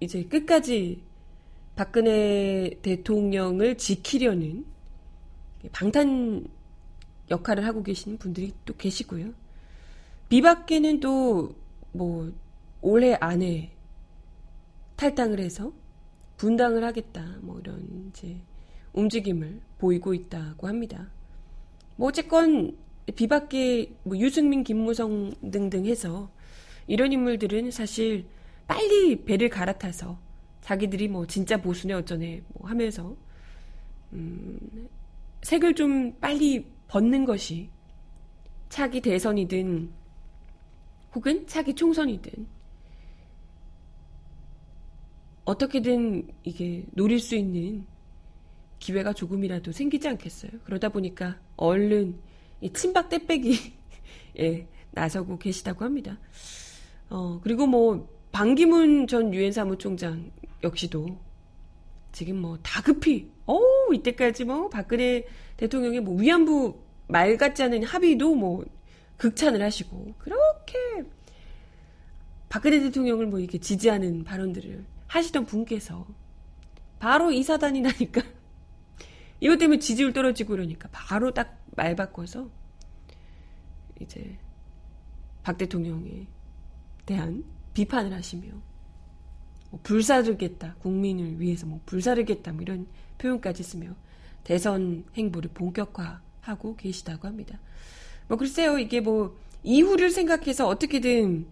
이제 0.02 0.22
끝까지 0.26 1.02
박근혜 1.78 2.78
대통령을 2.82 3.78
지키려는 3.78 4.66
방탄 5.72 6.45
역할을 7.30 7.65
하고 7.65 7.84
계시는 7.84 8.17
분들이 8.17 8.53
또 8.65 8.75
계시고요. 8.75 9.34
비박계는 10.30 10.99
또 10.99 11.55
뭐 11.97 12.32
올해 12.82 13.15
안에 13.15 13.71
탈당을 14.95 15.39
해서 15.39 15.73
분당을 16.38 16.84
하겠다 16.84 17.38
뭐 17.41 17.59
이런 17.59 18.09
이제 18.09 18.38
움직임을 18.93 19.59
보이고 19.80 20.13
있다고 20.13 20.67
합니다. 20.67 21.09
뭐 21.95 22.09
어쨌건 22.09 22.78
비박계 23.15 23.95
뭐 24.03 24.17
유승민, 24.17 24.63
김무성 24.63 25.34
등등 25.51 25.86
해서 25.86 26.30
이런 26.88 27.11
인물들은 27.11 27.71
사실 27.71 28.25
빨리 28.67 29.23
배를 29.23 29.49
갈아타서 29.49 30.19
자기들이 30.61 31.07
뭐 31.07 31.25
진짜 31.25 31.59
보수네 31.61 31.93
어쩌네 31.93 32.43
뭐 32.49 32.69
하면서 32.69 33.15
음, 34.13 34.59
색을 35.41 35.75
좀 35.75 36.15
빨리 36.19 36.65
벗는 36.88 37.25
것이 37.25 37.69
차기 38.69 39.01
대선이든 39.01 39.91
혹은 41.15 41.47
차기 41.47 41.73
총선이든 41.73 42.47
어떻게든 45.45 46.27
이게 46.43 46.85
노릴 46.91 47.19
수 47.19 47.35
있는 47.35 47.85
기회가 48.79 49.13
조금이라도 49.13 49.71
생기지 49.71 50.07
않겠어요. 50.07 50.51
그러다 50.65 50.89
보니까 50.89 51.39
얼른 51.55 52.19
이 52.61 52.71
친박 52.73 53.09
떼빼기에 53.09 53.55
예, 54.39 54.67
나서고 54.91 55.38
계시다고 55.38 55.85
합니다. 55.85 56.19
어, 57.09 57.39
그리고 57.41 57.65
뭐, 57.65 58.07
방기문 58.31 59.07
전 59.07 59.33
유엔 59.33 59.51
사무총장 59.51 60.31
역시도 60.63 61.17
지금 62.18 62.41
뭐 62.41 62.57
다급히, 62.63 63.32
어우, 63.45 63.93
이때까지 63.93 64.45
뭐, 64.45 64.70
박근혜 64.70 65.24
대통령의 65.57 65.99
뭐 65.99 66.15
위안부 66.15 66.80
말 67.07 67.38
같지 67.38 67.61
않은 67.61 67.84
합의도 67.84 68.34
뭐, 68.34 68.65
극찬을 69.18 69.61
하시고, 69.61 70.15
그렇게 70.18 71.03
박근혜 72.49 72.80
대통령을 72.80 73.28
뭐 73.28 73.39
이렇게 73.39 73.59
지지하는 73.59 74.24
발언들을 74.24 74.84
하시던 75.05 75.45
분께서 75.45 76.07
바로 76.97 77.32
이 77.32 77.43
사단이 77.43 77.82
나니까 77.82 78.22
이것 79.39 79.57
때문에 79.59 79.78
지지율 79.78 80.11
떨어지고 80.11 80.51
그러니까 80.51 80.89
바로 80.91 81.32
딱 81.32 81.57
말 81.78 81.95
바꿔서 81.95 82.49
이제 84.01 84.36
박 85.43 85.59
대통령에 85.59 86.26
대한 87.05 87.45
비판을 87.76 88.11
하시며 88.11 88.51
뭐 89.78 89.80
불사르겠다 89.84 90.75
국민을 90.80 91.39
위해서 91.39 91.65
뭐 91.65 91.80
불사르겠다 91.86 92.51
뭐 92.53 92.61
이런 92.61 92.88
표현까지 93.17 93.63
쓰며 93.63 93.89
대선 94.43 95.03
행보를 95.15 95.51
본격화하고 95.53 96.75
계시다고 96.78 97.28
합니다. 97.28 97.59
뭐 98.28 98.38
글쎄요 98.38 98.78
이게 98.80 99.01
뭐 99.01 99.38
이후를 99.63 100.09
생각해서 100.09 100.67
어떻게든 100.67 101.45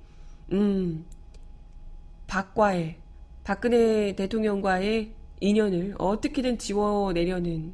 음 0.51 1.05
박과의 2.27 2.97
박근혜 3.43 4.15
대통령과의 4.15 5.11
인연을 5.41 5.95
어떻게든 5.97 6.57
지워내려는 6.57 7.73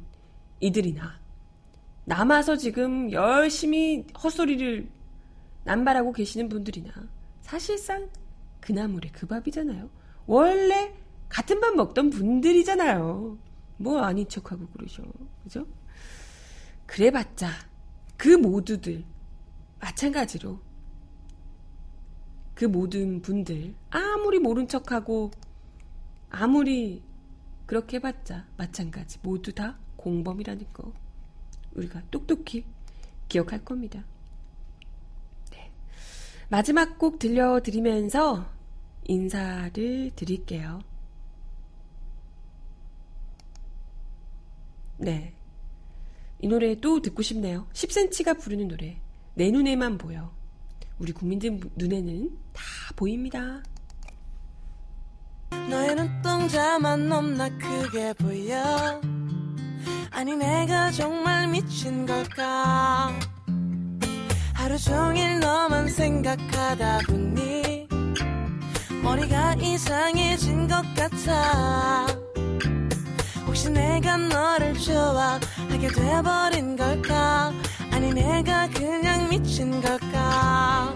이들이나 0.60 1.20
남아서 2.04 2.56
지금 2.56 3.10
열심히 3.12 4.04
헛소리를 4.22 4.88
남발하고 5.64 6.12
계시는 6.12 6.48
분들이나 6.48 6.92
사실상 7.40 8.08
그 8.60 8.72
나물의 8.72 9.12
그 9.12 9.26
밥이잖아요. 9.26 10.01
원래 10.26 10.94
같은 11.28 11.60
밥 11.60 11.74
먹던 11.74 12.10
분들이잖아요. 12.10 13.38
뭐 13.78 14.00
아닌 14.00 14.28
척하고 14.28 14.66
그러셔. 14.68 15.02
그죠? 15.42 15.66
그래봤자 16.86 17.48
그 18.16 18.28
모두들 18.28 19.04
마찬가지로 19.80 20.60
그 22.54 22.66
모든 22.66 23.22
분들 23.22 23.74
아무리 23.90 24.38
모른 24.38 24.68
척하고 24.68 25.30
아무리 26.30 27.02
그렇게 27.66 27.96
해봤자 27.96 28.46
마찬가지 28.56 29.18
모두 29.22 29.52
다 29.52 29.78
공범이라는 29.96 30.66
거 30.72 30.92
우리가 31.74 32.02
똑똑히 32.10 32.64
기억할 33.28 33.64
겁니다. 33.64 34.04
네. 35.50 35.72
마지막 36.50 36.98
곡 36.98 37.18
들려드리면서 37.18 38.46
인사를 39.04 40.10
드릴게요. 40.14 40.80
네. 44.98 45.34
이 46.40 46.48
노래 46.48 46.74
또 46.80 47.00
듣고 47.00 47.22
싶네요. 47.22 47.66
10cm가 47.72 48.38
부르는 48.40 48.68
노래. 48.68 49.00
내 49.34 49.50
눈에만 49.50 49.98
보여. 49.98 50.32
우리 50.98 51.12
국민들 51.12 51.58
눈에는 51.76 52.38
다 52.52 52.62
보입니다. 52.96 53.62
너의 55.68 55.94
눈동자만 55.94 57.08
넘나 57.08 57.48
크게 57.58 58.12
보여 58.14 59.00
아니 60.10 60.36
내가 60.36 60.90
정말 60.90 61.48
미친 61.48 62.06
걸까 62.06 63.18
하루 64.54 64.78
종일 64.78 65.40
너만 65.40 65.88
생각하다 65.88 66.98
보니 67.08 67.51
머리가 69.02 69.54
이상해진 69.54 70.68
것 70.68 70.82
같아. 70.94 72.06
혹시 73.46 73.68
내가 73.70 74.16
너를 74.16 74.74
좋아하게 74.78 75.88
돼버린 75.88 76.76
걸까? 76.76 77.52
아니 77.90 78.12
내가 78.14 78.68
그냥 78.68 79.28
미친 79.28 79.80
걸까? 79.80 80.94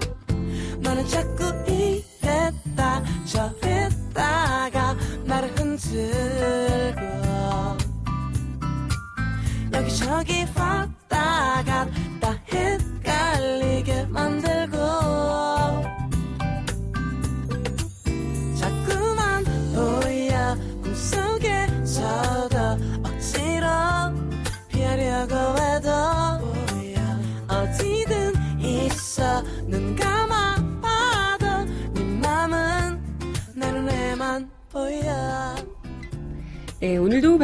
너는 0.78 1.06
자꾸 1.08 1.44
이랬다 1.68 3.02
저랬다가 3.24 4.96
나를 5.24 5.52
흔들 5.56 6.25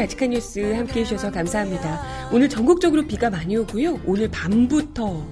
바치칸 0.02 0.30
뉴스 0.30 0.58
함께 0.74 1.00
해주셔서 1.00 1.30
감사합니다. 1.30 2.28
오늘 2.32 2.48
전국적으로 2.48 3.06
비가 3.06 3.30
많이 3.30 3.56
오고요. 3.56 4.00
오늘 4.04 4.28
밤부터 4.28 5.24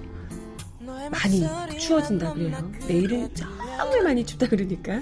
많이 1.11 1.45
추워진다 1.77 2.35
그래요. 2.35 2.71
내일은 2.87 3.29
정말 3.35 4.03
많이 4.05 4.25
춥다 4.25 4.47
그러니까 4.47 5.01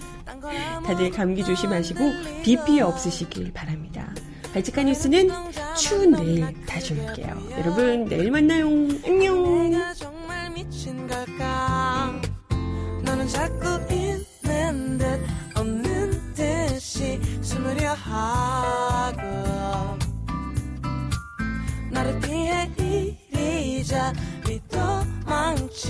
다들 0.87 1.11
감기 1.11 1.45
조심하시고 1.45 2.01
비 2.43 2.57
피해 2.65 2.81
없으시길 2.81 3.53
바랍니다. 3.53 4.11
발칙한 4.55 4.87
뉴스는 4.87 5.29
추운 5.77 6.13
내일 6.13 6.47
다시 6.65 6.95
올게요. 6.95 7.37
여러분 7.59 8.07
내일 8.07 8.31
만나요. 8.31 8.69
안녕. 9.05 9.75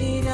이리 0.01 0.29